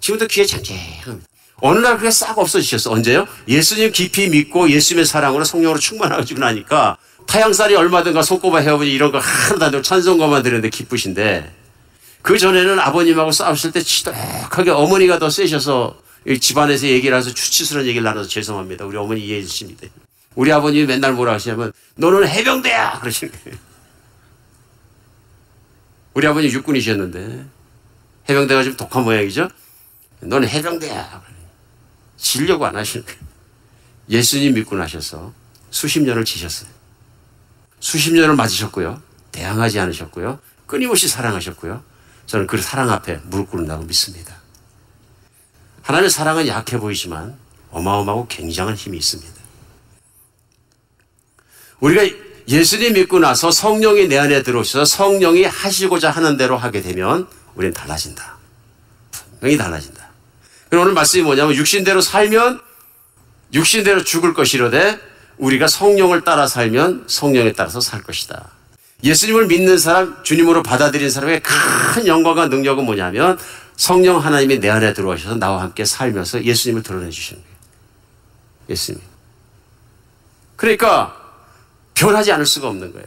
[0.00, 1.26] 지금도 귀에 장쟁합니다.
[1.66, 2.92] 어느 날 그게 싹 없어지셨어.
[2.92, 3.26] 언제요?
[3.48, 9.64] 예수님 깊이 믿고 예수님의 사랑으로 성령으로 충만하고 나니까 타양살이 얼마든가 손꼽아 헤어보니 이런 거 하나도
[9.64, 11.50] 안 되고 찬송가만 들었는데 기쁘신데
[12.20, 15.96] 그 전에는 아버님하고 싸우실 때 지독하게 어머니가 더 세셔서
[16.38, 18.84] 집안에서 얘기를 해서 추치스러운 얘기를 나눠서 죄송합니다.
[18.84, 19.86] 우리 어머니 이해해 주십니다.
[20.34, 22.98] 우리 아버님이 맨날 뭐라 하시냐면 너는 해병대야!
[23.00, 23.58] 그러시는 거예요.
[26.12, 27.46] 우리 아버님 육군이셨는데
[28.28, 29.48] 해병대가 좀 독한 모양이죠?
[30.20, 31.33] 너는 해병대야.
[32.16, 33.20] 지려고 안 하시는 거예요.
[34.08, 35.32] 예수님 믿고 나셔서
[35.70, 36.68] 수십 년을 지셨어요.
[37.80, 39.02] 수십 년을 맞으셨고요.
[39.32, 40.38] 대항하지 않으셨고요.
[40.66, 41.82] 끊임없이 사랑하셨고요.
[42.26, 44.36] 저는 그 사랑 앞에 무릎 꿇는다고 믿습니다.
[45.82, 47.36] 하나님의 사랑은 약해 보이지만
[47.70, 49.32] 어마어마하고 굉장한 힘이 있습니다.
[51.80, 52.16] 우리가
[52.48, 58.36] 예수님 믿고 나서 성령이 내 안에 들어오셔서 성령이 하시고자 하는 대로 하게 되면 우리는 달라진다.
[59.40, 60.03] 분명히 달라진다.
[60.74, 62.60] 그럼 오늘 말씀이 뭐냐면 육신대로 살면
[63.52, 64.98] 육신대로 죽을 것이로되
[65.38, 68.50] 우리가 성령을 따라 살면 성령에 따라서 살 것이다.
[69.04, 73.38] 예수님을 믿는 사람, 주님으로 받아들인 사람의 큰 영광과 능력은 뭐냐면
[73.76, 77.56] 성령 하나님이 내 안에 들어오셔서 나와 함께 살면서 예수님을 드러내 주시는 거예요.
[78.70, 79.00] 예수님.
[80.56, 81.14] 그러니까
[81.94, 83.06] 변하지 않을 수가 없는 거예요.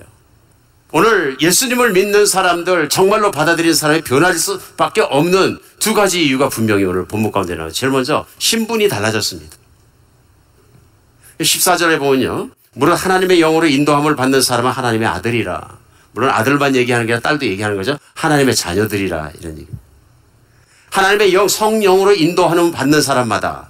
[0.92, 7.06] 오늘 예수님을 믿는 사람들, 정말로 받아들인 사람이 변할 수밖에 없는 두 가지 이유가 분명히 오늘
[7.06, 7.72] 본문 가운데 나와요.
[7.72, 9.58] 제일 먼저 신분이 달라졌습니다.
[11.40, 12.50] 14절에 보면요.
[12.74, 15.78] 물론 하나님의 영으로 인도함을 받는 사람은 하나님의 아들이라.
[16.14, 17.98] 물론 아들만 얘기하는 게 아니라 딸도 얘기하는 거죠.
[18.16, 19.68] 하나님의 자녀들이라 이런 얘기.
[20.90, 23.70] 하나님의 영 성령으로 인도하는 받는 사람마다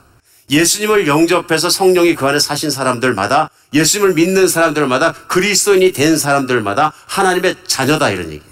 [0.50, 8.10] 예수님을 영접해서 성령이 그 안에 사신 사람들마다 예수님을 믿는 사람들마다 그리스도인이 된 사람들마다 하나님의 자녀다
[8.12, 8.43] 이런 얘기.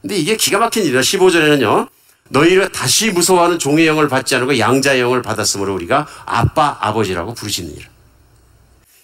[0.00, 1.00] 근데 이게 기가 막힌 일이야.
[1.00, 1.88] 15절에는요.
[2.28, 7.88] 너희를 다시 무서워하는 종의 영을 받지 않고 양자의 영을 받았으므로 우리가 아빠 아버지라고 부르시느니라.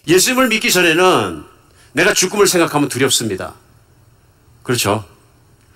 [0.07, 1.43] 예수님을 믿기 전에는
[1.93, 3.53] 내가 죽음을 생각하면 두렵습니다.
[4.63, 5.03] 그렇죠?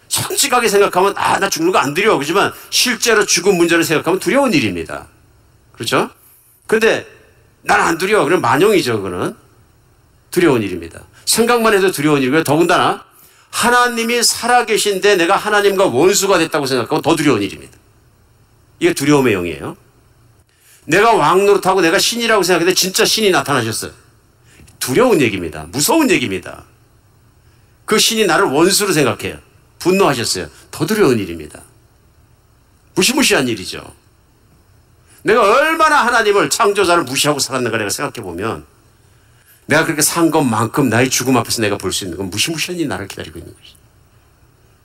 [0.08, 5.08] 솔직하게 생각하면 아 나 죽는 거 안 두려워 그렇지만 실제로 죽음 문제를 생각하면 두려운 일입니다.
[5.76, 6.10] 그렇죠?
[6.68, 7.06] 근데
[7.62, 8.26] 난 안 두려워.
[8.26, 9.02] 그럼 만용이죠.
[9.02, 9.36] 그거는
[10.32, 11.02] 두려운 일입니다.
[11.26, 12.44] 생각만 해도 두려운 일이고요.
[12.44, 13.04] 더군다나
[13.50, 17.78] 하나님이 살아계신데 내가 하나님과 원수가 됐다고 생각하면 더 두려운 일입니다.
[18.80, 19.78] 이게 두려움의 영이에요.
[20.86, 23.92] 내가 왕 노릇하고 내가 신이라고 생각했는데 진짜 신이 나타나셨어요.
[24.80, 25.66] 두려운 얘기입니다.
[25.72, 26.64] 무서운 얘기입니다.
[27.86, 29.40] 그 신이 나를 원수로 생각해요.
[29.80, 30.48] 분노하셨어요.
[30.72, 31.62] 더 두려운 일입니다.
[32.94, 33.82] 무시무시한 일이죠.
[35.26, 38.64] 내가 얼마나 하나님을 창조자를 무시하고 살았는가 내가 생각해 보면
[39.66, 43.08] 내가 그렇게 산 것만큼 나의 죽음 앞에서 내가 볼 수 있는 건 무시무시한 일이 나를
[43.08, 43.74] 기다리고 있는 것이.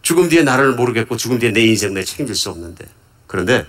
[0.01, 2.87] 죽음 뒤에 나를 모르겠고 죽음 뒤에 내 인생 내가 책임질 수 없는데.
[3.27, 3.67] 그런데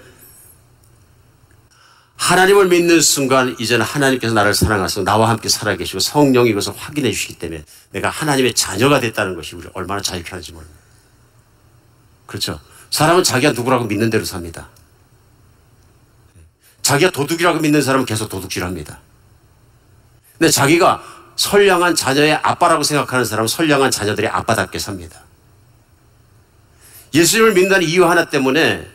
[2.15, 7.65] 하나님을 믿는 순간 이제는 하나님께서 나를 사랑하셔서 나와 함께 살아계시고 성령이 이것을 확인해 주시기 때문에
[7.91, 10.79] 내가 하나님의 자녀가 됐다는 것이 우리 얼마나 자유케 하는지 모릅니다.
[12.27, 12.61] 그렇죠.
[12.91, 14.69] 사람은 자기가 누구라고 믿는 대로 삽니다.
[16.91, 18.99] 자기가 도둑이라고 믿는 사람은 계속 도둑질합니다.
[20.37, 21.01] 근데 자기가
[21.37, 25.21] 선량한 자녀의 아빠라고 생각하는 사람은 선량한 자녀들의 아빠답게 삽니다.
[27.13, 28.85] 예수님을 믿는 이유 하나 때문에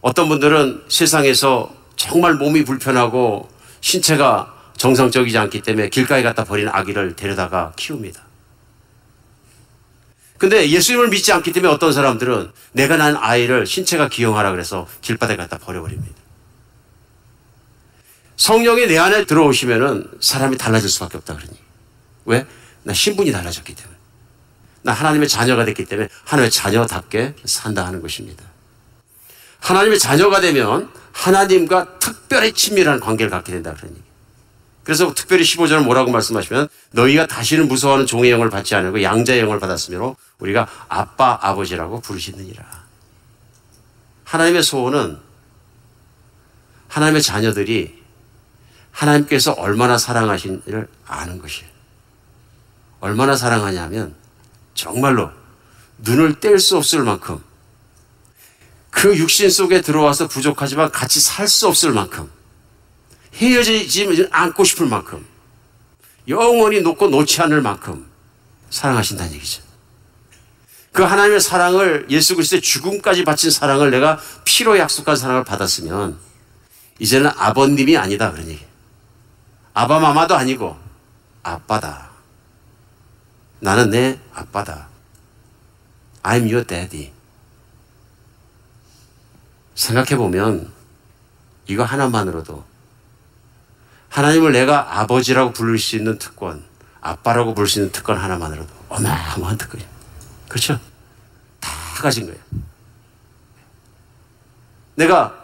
[0.00, 3.48] 어떤 분들은 세상에서 정말 몸이 불편하고
[3.80, 8.20] 신체가 정상적이지 않기 때문에 길가에 갖다 버린 아기를 데려다가 키웁니다.
[10.38, 15.58] 근데 예수님을 믿지 않기 때문에 어떤 사람들은 내가 난 아이를 신체가 기용하라 그래서 길바닥에 갖다
[15.58, 16.19] 버려버립니다.
[18.40, 21.52] 성령이 내 안에 들어오시면은 사람이 달라질 수밖에 없다 그러니.
[22.24, 22.46] 왜?
[22.84, 23.94] 나 신분이 달라졌기 때문에.
[24.80, 28.42] 나 하나님의 자녀가 됐기 때문에 하나님의 자녀답게 산다 하는 것입니다.
[29.58, 34.00] 하나님의 자녀가 되면 하나님과 특별히 친밀한 관계를 갖게 된다 얘기.
[34.84, 40.16] 그래서 특별히 15절은 뭐라고 말씀하시면 너희가 다시는 무서워하는 종의 영을 받지 않고 양자의 영을 받았으므로
[40.38, 42.64] 우리가 아빠 아버지라고 부르시느니라.
[44.24, 45.18] 하나님의 소원은
[46.88, 47.99] 하나님의 자녀들이
[48.92, 51.68] 하나님께서 얼마나 사랑하신지를 아는 것이에요.
[53.00, 54.14] 얼마나 사랑하냐면
[54.74, 55.30] 정말로
[55.98, 57.42] 눈을 뗄 수 없을 만큼
[58.90, 62.30] 그 육신 속에 들어와서 부족하지만 같이 살 수 없을 만큼
[63.34, 65.24] 헤어지지 않고 싶을 만큼
[66.28, 68.06] 영원히 놓고 놓지 않을 만큼
[68.70, 69.62] 사랑하신다는 얘기죠.
[70.92, 76.18] 그 하나님의 사랑을 예수 그리스도의 죽음까지 바친 사랑을 내가 피로 약속한 사랑을 받았으면
[76.98, 78.69] 이제는 아버님이 아니다 그런 얘기.
[79.74, 80.76] 아바마마도 아니고
[81.42, 82.10] 아빠다.
[83.60, 84.88] 나는 내 아빠다.
[86.22, 87.12] I'm your daddy.
[89.74, 90.70] 생각해 보면
[91.66, 92.64] 이거 하나만으로도
[94.10, 96.64] 하나님을 내가 아버지라고 부를 수 있는 특권,
[97.00, 99.88] 아빠라고 부를 수 있는 특권 하나만으로도 어마어마한 특권이에요.
[100.48, 100.80] 그렇죠?
[101.60, 101.70] 다
[102.02, 102.40] 가진 거예요.
[104.96, 105.34] 내가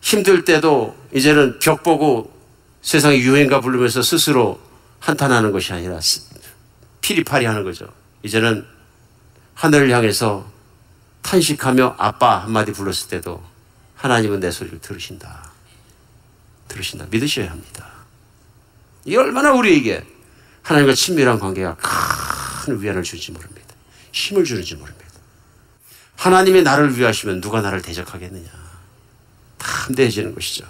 [0.00, 2.39] 힘들 때도 이제는 벽 보고
[2.82, 4.60] 세상의 유행가 부르면서 스스로
[5.00, 6.00] 한탄하는 것이 아니라
[7.00, 7.92] 피리파리 하는 거죠.
[8.22, 8.66] 이제는
[9.54, 10.50] 하늘을 향해서
[11.22, 13.42] 탄식하며 아빠 한마디 불렀을 때도
[13.96, 15.50] 하나님은 내 소리를 들으신다.
[16.68, 17.06] 들으신다.
[17.10, 17.90] 믿으셔야 합니다.
[19.04, 20.06] 이 얼마나 우리에게
[20.62, 23.74] 하나님과 친밀한 관계가 큰 위안을 줄지 모릅니다.
[24.12, 25.06] 힘을 주는지 모릅니다.
[26.16, 28.48] 하나님이 나를 위하시면 누가 나를 대적하겠느냐.
[29.58, 30.66] 담대해지는 것이죠.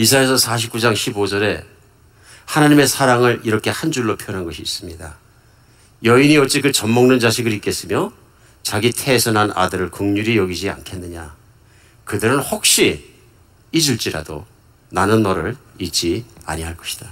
[0.00, 1.62] 이사에서 49장 15절에
[2.46, 5.14] 하나님의 사랑을 이렇게 한 줄로 표현한 것이 있습니다.
[6.04, 8.10] 여인이 어찌 그 젖먹는 자식을 잊겠으며
[8.62, 11.36] 자기 태에서 난 아들을 국률이 여기지 않겠느냐.
[12.06, 13.10] 그들은 혹시
[13.72, 14.46] 잊을지라도
[14.88, 17.06] 나는 너를 잊지 아니할 것이다.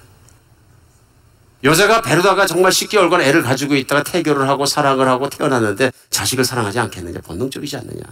[1.64, 7.20] 여자가 베르다가 정말 10개월간 애를 가지고 있다가 태교를 하고 사랑을 하고 태어났는데 자식을 사랑하지 않겠느냐?
[7.20, 8.02] 본능적이지 않느냐?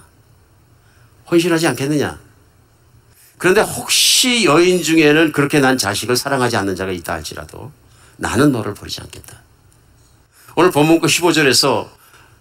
[1.30, 2.25] 헌신하지 않겠느냐?
[3.38, 7.70] 그런데 혹시 여인 중에는 그렇게 난 자식을 사랑하지 않는 자가 있다 할지라도
[8.16, 9.42] 나는 너를 버리지 않겠다.
[10.54, 11.88] 오늘 본문과 15절에서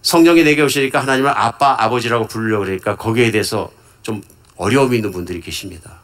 [0.02, 3.72] 성령이 내게 오시니까 하나님을 아빠, 아버지라고 부르려고 그러니까 거기에 대해서
[4.04, 4.22] 좀
[4.56, 6.00] 어려움이 있는 분들이 계십니다.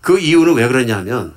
[0.00, 1.34] 그 이유는 왜 그러냐면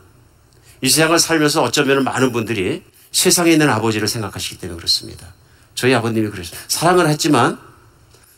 [0.81, 5.33] 이 세상을 살면서 어쩌면 많은 분들이 세상에 있는 아버지를 생각하시기 때문에 그렇습니다.
[5.73, 6.59] 저희 아버님이 그랬어요.
[6.67, 7.57] 사랑을 했지만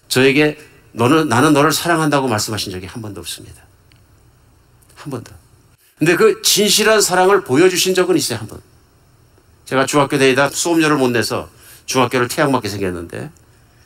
[0.07, 0.59] 저에게
[0.91, 3.68] 너는 나는 너를 사랑한다고 말씀하신 적이 한 번도 없습니다.
[4.99, 5.31] 한 번도.
[5.97, 8.61] 근데 그 진실한 사랑을 보여주신 적은 있어요, 한 번.
[9.65, 11.49] 제가 중학교 다니다 수업료를 못 내서
[11.85, 13.29] 중학교를 태양맞게 생겼는데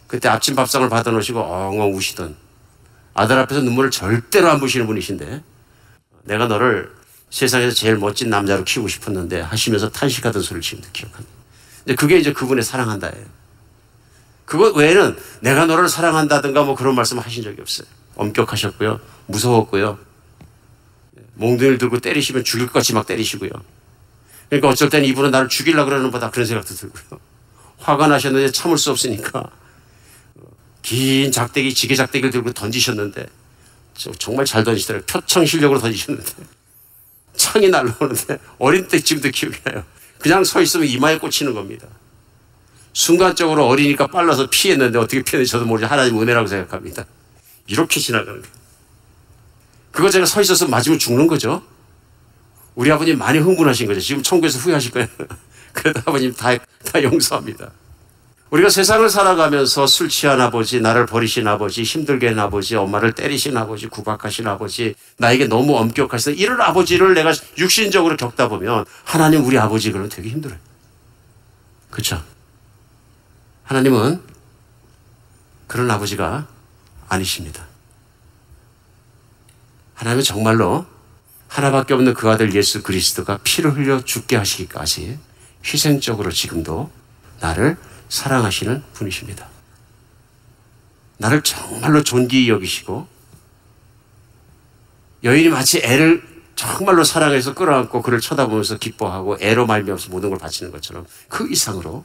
[0.07, 2.35] 그때 아침 밥상을 받아놓으시고 엉엉 우시던
[3.13, 5.43] 아들 앞에서 눈물을 절대로 안 부시는 분이신데
[6.23, 6.89] 내가 너를
[7.29, 11.31] 세상에서 제일 멋진 남자로 키우고 싶었는데 하시면서 탄식하던 소리를 지금도 기억합니다.
[11.83, 13.25] 근데 그게 이제 그분의 사랑한다예요.
[14.45, 17.87] 그것 외에는 내가 너를 사랑한다든가 뭐 그런 말씀 하신 적이 없어요.
[18.15, 18.99] 엄격하셨고요.
[19.25, 20.12] 무서웠고요.
[21.35, 23.49] 몽둥이를 들고 때리시면 죽일 것 같이 막 때리시고요.
[24.49, 27.19] 그러니까 어쩔 땐 이분은 나를 죽이려 그러는 보다 그런 생각도 들고요.
[27.79, 29.49] 화가 나셨는데 참을 수 없으니까
[30.81, 33.25] 긴 작대기, 지게 작대기를 들고 던지셨는데
[34.19, 35.05] 정말 잘 던지시더라고요.
[35.05, 36.31] 표창 실력으로 던지셨는데
[37.35, 39.83] 창이 날라오는데 어린 때 지금도 기억이 나요.
[40.19, 41.87] 그냥 서 있으면 이마에 꽂히는 겁니다.
[42.93, 47.05] 순간적으로 어리니까 빨라서 피했는데 어떻게 피했는지 저도 모르지 하나님 은혜라고 생각합니다.
[47.65, 48.52] 이렇게 지나가는 거예요.
[49.93, 51.61] 그거 제가 서 있어서 맞으면 죽는 거죠.
[52.75, 54.01] 우리 아버님 많이 흥분하신 거죠.
[54.01, 55.07] 지금 천국에서 후회하실 거예요.
[55.71, 56.49] 그래도 아버님 다,
[56.83, 57.71] 다 용서합니다.
[58.49, 63.87] 우리가 세상을 살아가면서 술 취한 아버지, 나를 버리신 아버지, 힘들게 한 아버지, 엄마를 때리신 아버지,
[63.87, 70.09] 구박하신 아버지, 나에게 너무 엄격하신 이런 아버지를 내가 육신적으로 겪다 보면 하나님 우리 아버지 그러면
[70.09, 70.57] 되게 힘들어요.
[71.91, 72.23] 그렇죠?
[73.63, 74.21] 하나님은
[75.67, 76.47] 그런 아버지가
[77.09, 77.72] 아니십니다.
[79.95, 80.85] 하나님은 정말로
[81.47, 85.19] 하나밖에 없는 그 아들 예수 그리스도가 피를 흘려 죽게 하시기까지
[85.63, 86.91] 희생적으로 지금도
[87.39, 87.77] 나를
[88.09, 89.47] 사랑하시는 분이십니다.
[91.17, 93.07] 나를 정말로 존귀히 여기시고
[95.23, 96.23] 여인이 마치 애를
[96.55, 102.03] 정말로 사랑해서 끌어안고 그를 쳐다보면서 기뻐하고 애로 말미암아서 모든 걸 바치는 것처럼 그 이상으로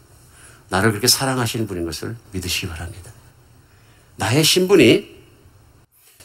[0.68, 3.12] 나를 그렇게 사랑하시는 분인 것을 믿으시기 바랍니다.
[4.16, 5.17] 나의 신분이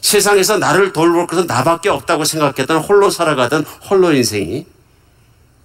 [0.04, 4.66] 세상에서 나를 돌볼 것은 나밖에 없다고 생각했던 홀로 살아가던 홀로 인생이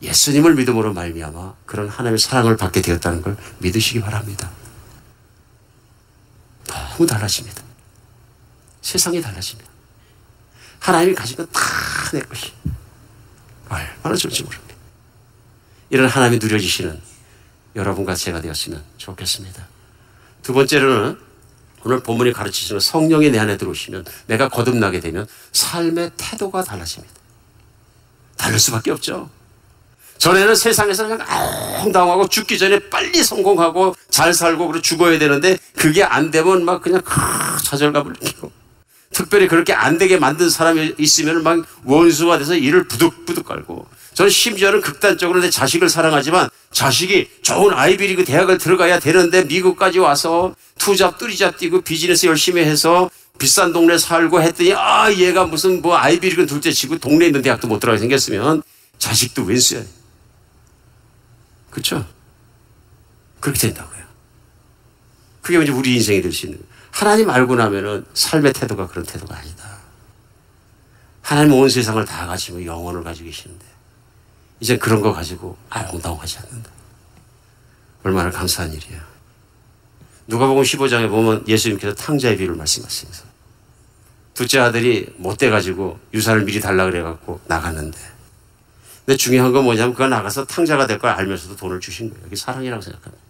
[0.01, 4.49] 예수님을 믿음으로 말미암아 그런 하나님의 사랑을 받게 되었다는 걸 믿으시기 바랍니다.
[6.65, 7.61] 너무 달라집니다.
[8.81, 9.69] 세상이 달라집니다.
[10.79, 11.59] 하나님이 가진 건 다
[12.13, 12.53] 내 것이.
[13.67, 14.73] 얼마나 좋을지 모릅니다.
[15.89, 16.99] 이런 하나님이 누려지시는
[17.75, 19.67] 여러분과 제가 되었으면 좋겠습니다.
[20.41, 21.19] 두 번째로는
[21.84, 27.13] 오늘 본문이 가르치시는 성령이 내 안에 들어오시면 내가 거듭나게 되면 삶의 태도가 달라집니다.
[28.38, 29.30] 다를 수밖에 없죠.
[30.17, 31.25] 전에는 세상에서 그냥
[31.82, 37.01] 엉당하고 죽기 전에 빨리 성공하고 잘 살고 그리고 죽어야 되는데 그게 안 되면 막 그냥
[37.63, 38.51] 좌절감을 느끼고
[39.11, 44.82] 특별히 그렇게 안 되게 만든 사람이 있으면 막 원수가 돼서 이를 부득부득 깔고 저는 심지어는
[44.82, 51.82] 극단적으로 내 자식을 사랑하지만 자식이 좋은 아이비리그 대학을 들어가야 되는데 미국까지 와서 투잡 뚜리잡 뛰고
[51.82, 57.28] 비즈니스 열심히 해서 비싼 동네 살고 했더니 아 얘가 무슨 뭐 아이비리그 둘째 치고 동네에
[57.28, 58.61] 있는 대학도 못 들어가게 생겼으면
[58.97, 59.82] 자식도 웬수야
[61.72, 62.05] 그렇죠?
[63.39, 63.99] 그렇게 된다고요.
[65.41, 66.61] 그게 이제 우리 인생이 될 수 있는.
[66.91, 69.78] 하나님 알고 나면은 삶의 태도가 그런 태도가 아니다.
[71.22, 73.65] 하나님 온 세상을 다 가지고 영혼을 가지고 계시는데
[74.60, 76.70] 이제 그런 거 가지고 아웅다웅하지 않는다.
[78.03, 79.07] 얼마나 감사한 일이야.
[80.28, 83.24] 누가복음 15장에 보면 예수님께서 탕자의 비유를 말씀하시면서
[84.34, 87.97] 둘째 아들이 못돼 가지고 유산을 미리 달라 그래 갖고 나갔는데
[89.05, 92.26] 근데 중요한 건 뭐냐면 그가 나가서 탕자가 될 걸 알면서도 돈을 주신 거예요.
[92.28, 93.24] 이게 사랑이라고 생각합니다.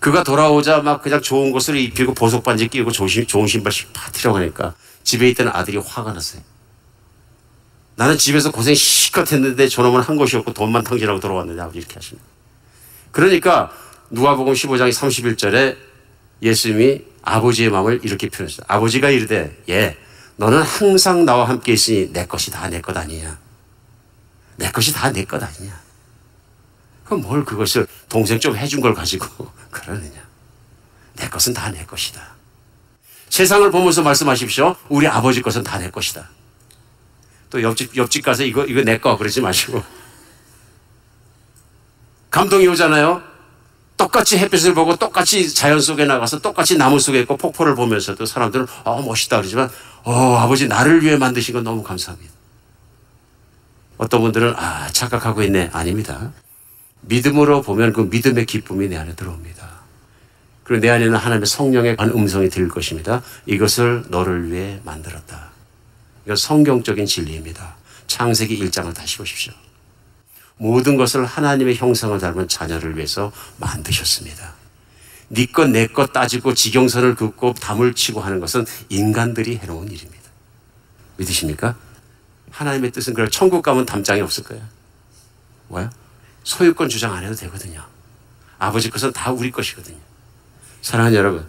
[0.00, 3.08] 그가 돌아오자 막 그냥 좋은 것을 입히고 보석 반지 끼고 좋은,
[3.46, 6.40] 신발씩 파티라고 하니까 집에 있던 아들이 화가 났어요.
[7.98, 12.24] 나는 집에서 고생 실컷 했는데 저놈은 한 것이 없고 돈만 탕진하고 돌아왔는데 아버지 이렇게 하십니다.
[13.10, 13.72] 그러니까
[14.10, 15.76] 누가복음 15장 31절에
[16.40, 18.64] 예수님이 아버지의 마음을 이렇게 표현했어요.
[18.68, 19.96] 아버지가 이르되 예
[20.36, 23.36] 너는 항상 나와 함께 있으니 내 것이 다 내 것 아니냐.
[24.54, 25.76] 내 것이 다 내 것 아니냐.
[27.04, 29.26] 그럼 뭘 그것을 동생 좀 해준 걸 가지고
[29.72, 30.22] 그러느냐.
[31.16, 32.22] 내 것은 다 내 것이다.
[33.28, 34.76] 세상을 보면서 말씀하십시오.
[34.88, 36.30] 우리 아버지 것은 다 내 것이다.
[37.50, 39.82] 또 옆집, 옆집 가서 이거, 이거 내 거 그러지 마시고.
[42.30, 43.22] 감동이 오잖아요.
[43.96, 49.02] 똑같이 햇빛을 보고 똑같이 자연 속에 나가서 똑같이 나무 속에 있고 폭포를 보면서도 사람들은 어,
[49.02, 49.68] 멋있다 그러지만
[50.04, 52.32] 어, 아버지 나를 위해 만드신 건 너무 감사합니다.
[53.96, 55.70] 어떤 분들은 아, 착각하고 있네.
[55.72, 56.32] 아닙니다.
[57.00, 59.66] 믿음으로 보면 그 믿음의 기쁨이 내 안에 들어옵니다.
[60.62, 63.22] 그리고 내 안에는 하나님의 성령의 음성이 들릴 것입니다.
[63.46, 65.48] 이것을 너를 위해 만들었다.
[66.28, 67.76] 이건 성경적인 진리입니다.
[68.06, 69.54] 창세기 1장을 다시 보십시오.
[70.58, 74.52] 모든 것을 하나님의 형상을 닮은 자녀를 위해서 만드셨습니다.
[75.30, 80.30] 네 것, 내 것 따지고 지경선을 긋고 담을 치고 하는 것은 인간들이 해놓은 일입니다.
[81.16, 81.76] 믿으십니까?
[82.50, 84.60] 하나님의 뜻은 그래 천국 가면 담장이 없을 거야.
[85.68, 85.90] 뭐야?
[86.44, 87.82] 소유권 주장 안 해도 되거든요.
[88.58, 89.96] 아버지 것은 다 우리 것이거든요.
[90.82, 91.46] 사랑하는 여러분,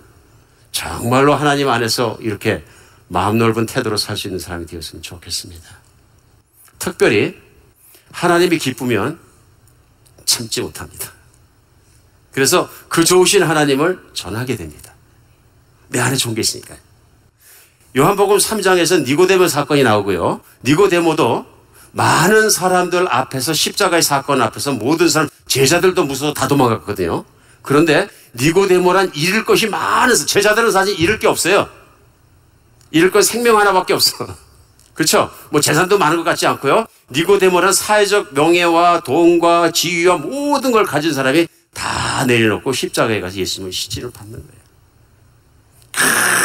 [0.71, 2.63] 정말로 하나님 안에서 이렇게
[3.09, 5.67] 마음 넓은 태도로 살 수 있는 사람이 되었으면 좋겠습니다.
[6.77, 7.35] 특별히
[8.11, 9.19] 하나님이 기쁘면
[10.25, 11.11] 참지 못합니다.
[12.31, 14.93] 그래서 그 좋으신 하나님을 전하게 됩니다.
[15.89, 16.77] 내 안에 좋은 게 있으니까요.
[17.97, 20.41] 요한복음 3장에서 니고데모 사건이 나오고요.
[20.63, 21.45] 니고데모도
[21.91, 27.25] 많은 사람들 앞에서 십자가의 사건 앞에서 모든 사람 제자들도 무서워 다 도망갔거든요.
[27.63, 31.67] 그런데 니고데모란 잃을 것이 많아서 제자들은 사실 잃을 게 없어요.
[32.91, 34.27] 잃을 건 생명 하나밖에 없어.
[34.93, 35.31] 그렇죠?
[35.49, 36.85] 뭐 재산도 많은 것 같지 않고요.
[37.11, 44.11] 니고데모란 사회적 명예와 돈과 지위와 모든 걸 가진 사람이 다 내려놓고 십자가에 가서 예수님을 시신을
[44.11, 44.59] 받는 거예요.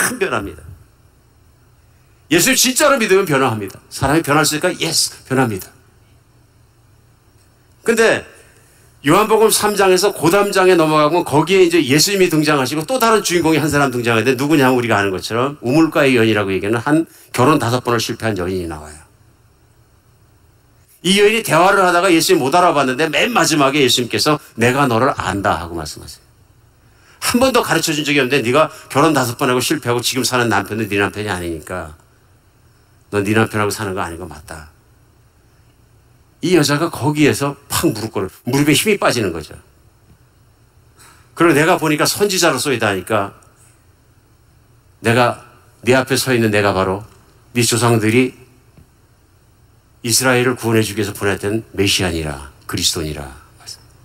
[0.09, 0.63] 큰 변화입니다.
[2.31, 3.81] 예수 진짜로 믿으면 변화합니다.
[3.91, 5.71] 사람이 변할 수 있으니까 yes 변합니다.
[7.83, 8.27] 근데
[9.07, 14.71] 요한복음 3장에서 고담장에 넘어가면 거기에 이제 예수님이 등장하시고 또 다른 주인공이 한 사람 등장하는데 누구냐
[14.71, 18.95] 우리가 아는 것처럼 우물가의 연이라고 얘기하는 한 결혼 다섯 번을 실패한 여인이 나와요.
[21.03, 26.25] 이 여인이 대화를 하다가 예수님 못 알아봤는데 맨 마지막에 예수님께서 내가 너를 안다 하고 말씀하세요.
[27.21, 30.89] 한 번도 가르쳐 준 적이 없는데 네가 결혼 다섯 번 하고 실패하고 지금 사는 남편은
[30.89, 31.95] 네 남편이 아니니까
[33.11, 34.74] 너 네 남편하고 사는 거 아닌 거 맞다.
[36.45, 39.55] 이 여자가 거기에서 팍 무릎 꿇어 무릎에 힘이 빠지는 거죠.
[41.33, 43.33] 그리고 내가 보니까 선지자로서 이다니까
[45.01, 45.43] 내가
[45.81, 47.03] 네 앞에 서 있는 내가 바로
[47.55, 48.35] 네 조상들이
[50.03, 53.35] 이스라엘을 구원해 주기 위해서 보냈던 메시아니라 그리스도니라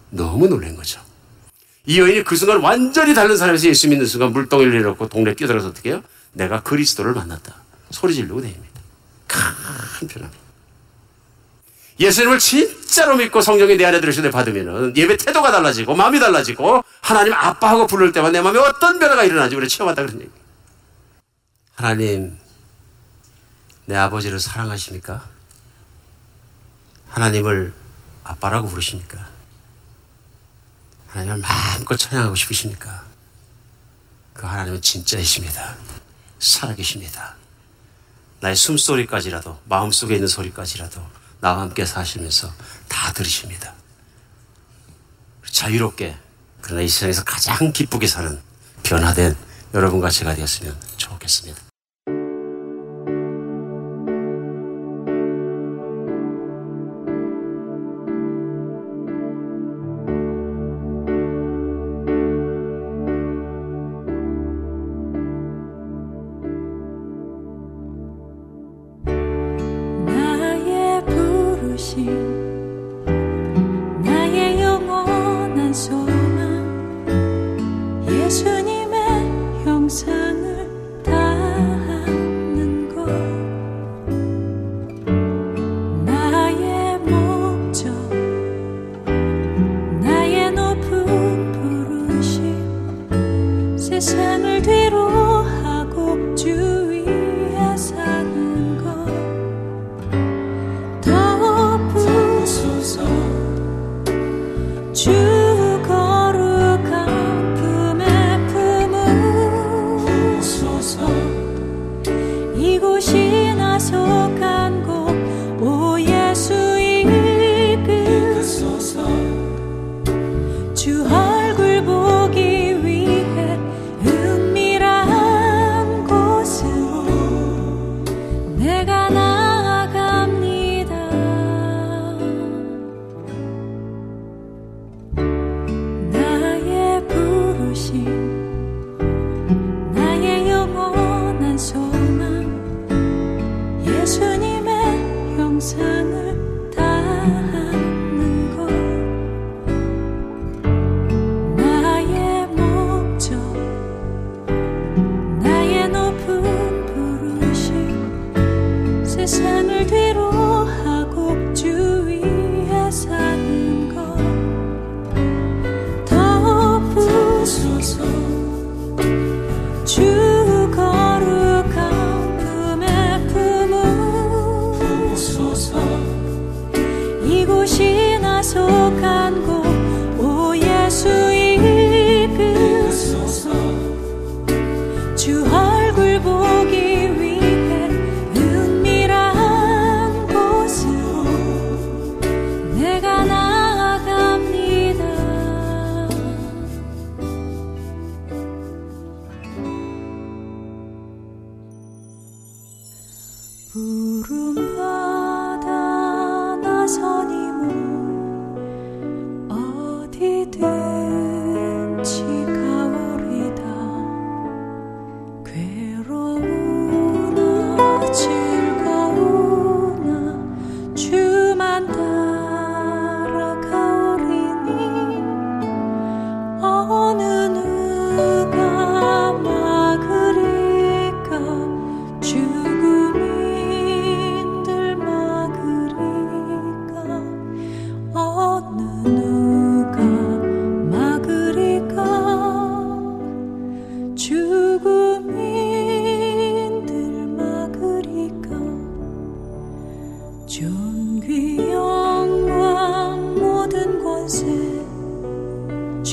[0.09, 1.01] 너무 놀란 거죠.
[1.85, 5.89] 이 여인이 그 순간 완전히 다른 사람에서 예수 믿는 순간 물동이를 내놓고 동네 끼어들어서 어떻게
[5.89, 6.03] 해요?
[6.31, 7.53] 내가 그리스도를 만났다.
[7.91, 8.79] 소리 지르고 다닙니다.
[9.27, 10.29] 큰 변화.
[11.99, 17.87] 예수님을 진짜로 믿고 성령이 내 안에 들으시되 받으면 예배 태도가 달라지고 마음이 달라지고 하나님 아빠하고
[17.87, 20.31] 부를 때만 내 마음에 어떤 변화가 일어나지 우리 체험하다 그런 얘기.
[21.75, 22.37] 하나님
[23.85, 25.27] 내 아버지를 사랑하십니까?
[27.09, 27.73] 하나님을
[28.23, 29.27] 아빠라고 부르십니까?
[31.07, 33.03] 하나님을 마음껏 찬양하고 싶으십니까?
[34.33, 35.75] 그 하나님은 진짜이십니다.
[36.37, 37.35] 살아계십니다.
[38.39, 42.51] 나의 숨소리까지라도 마음속에 있는 소리까지라도 나와 함께 사시면서
[42.87, 43.73] 다 들으십니다.
[45.49, 46.17] 자유롭게
[46.61, 48.39] 그러나 이 세상에서 가장 기쁘게 사는
[48.83, 49.35] 변화된
[49.73, 51.68] 여러분과 제가 되었으면 좋겠습니다.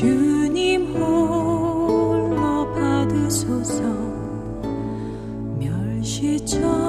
[0.06, 3.82] 주님 홀로 받으소서.
[6.02, 6.85] 시청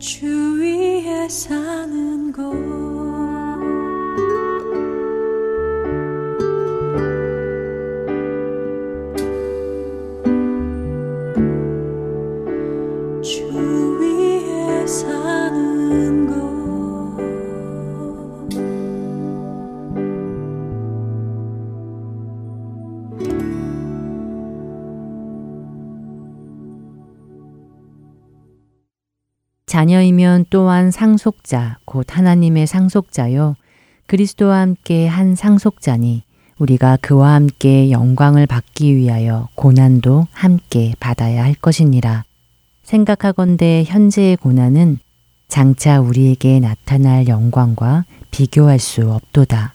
[0.00, 2.89] 주위에 사는 곳.
[29.80, 33.56] 자녀이면 또한 상속자, 곧 하나님의 상속자요.
[34.08, 36.22] 그리스도와 함께 한 상속자니
[36.58, 42.24] 우리가 그와 함께 영광을 받기 위하여 고난도 함께 받아야 할 것이니라.
[42.82, 44.98] 생각하건대 현재의 고난은
[45.48, 49.72] 장차 우리에게 나타날 영광과 비교할 수 없도다.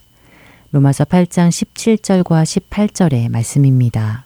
[0.72, 4.26] 로마서 8장 17절과 18절의 말씀입니다.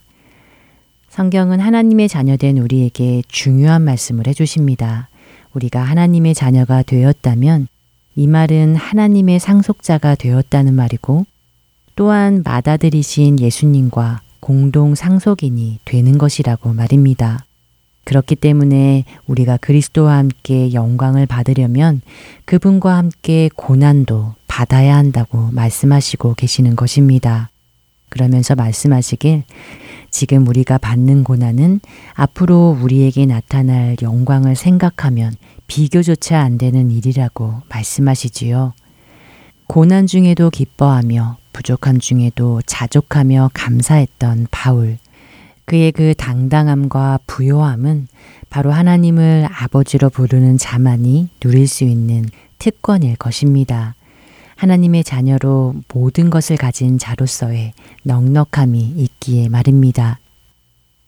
[1.08, 5.09] 성경은 하나님의 자녀된 우리에게 중요한 말씀을 해주십니다.
[5.54, 7.68] 우리가 하나님의 자녀가 되었다면
[8.16, 11.26] 이 말은 하나님의 상속자가 되었다는 말이고
[11.96, 17.46] 또한 맏아들이신 예수님과 공동 상속인이 되는 것이라고 말입니다.
[18.06, 22.02] 그렇기 때문에 우리가 그리스도와 함께 영광을 받으려면
[22.46, 27.52] 그분과 함께 고난도 받아야 한다고 말씀하시고 계시는 것입니다.
[28.10, 29.44] 그러면서 말씀하시길
[30.10, 31.80] 지금 우리가 받는 고난은
[32.14, 35.34] 앞으로 우리에게 나타날 영광을 생각하면
[35.68, 38.74] 비교조차 안 되는 일이라고 말씀하시지요.
[39.68, 44.98] 고난 중에도 기뻐하며 부족함 중에도 자족하며 감사했던 바울.
[45.66, 48.08] 그의 그 당당함과 부요함은
[48.50, 52.26] 바로 하나님을 아버지로 부르는 자만이 누릴 수 있는
[52.58, 53.94] 특권일 것입니다.
[54.60, 57.72] 하나님의 자녀로 모든 것을 가진 자로서의
[58.04, 60.20] 넉넉함이 있기에 말입니다.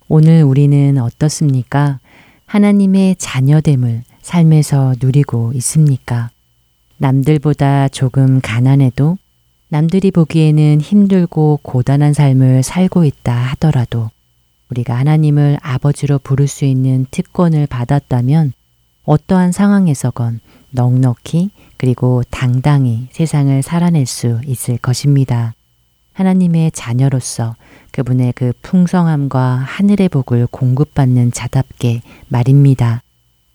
[0.08, 2.00] 오늘 우리는 어떻습니까?
[2.46, 6.30] 하나님의 자녀됨을 삶에서 누리고 있습니까?
[6.96, 9.18] 남들보다 조금 가난해도
[9.68, 14.10] 남들이 보기에는 힘들고 고단한 삶을 살고 있다 하더라도
[14.70, 18.54] 우리가 하나님을 아버지로 부를 수 있는 특권을 받았다면
[19.04, 20.40] 어떠한 상황에서건
[20.70, 21.50] 넉넉히
[21.82, 25.56] 그리고 당당히 세상을 살아낼 수 있을 것입니다.
[26.14, 27.56] 하나님의 자녀로서
[27.90, 33.02] 그분의 그 풍성함과 하늘의 복을 공급받는 자답게 말입니다.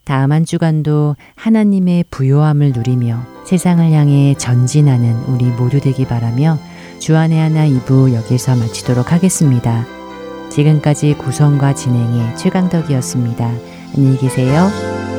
[0.03, 6.59] 다음 한 주간도 하나님의 부요함을 누리며 세상을 향해 전진하는 우리 모두 되기 바라며
[6.99, 9.87] 주안의 하나 2부 여기서 마치도록 하겠습니다.
[10.51, 13.53] 지금까지 구성과 진행의 최강덕이었습니다.
[13.95, 15.16] 안녕히 계세요.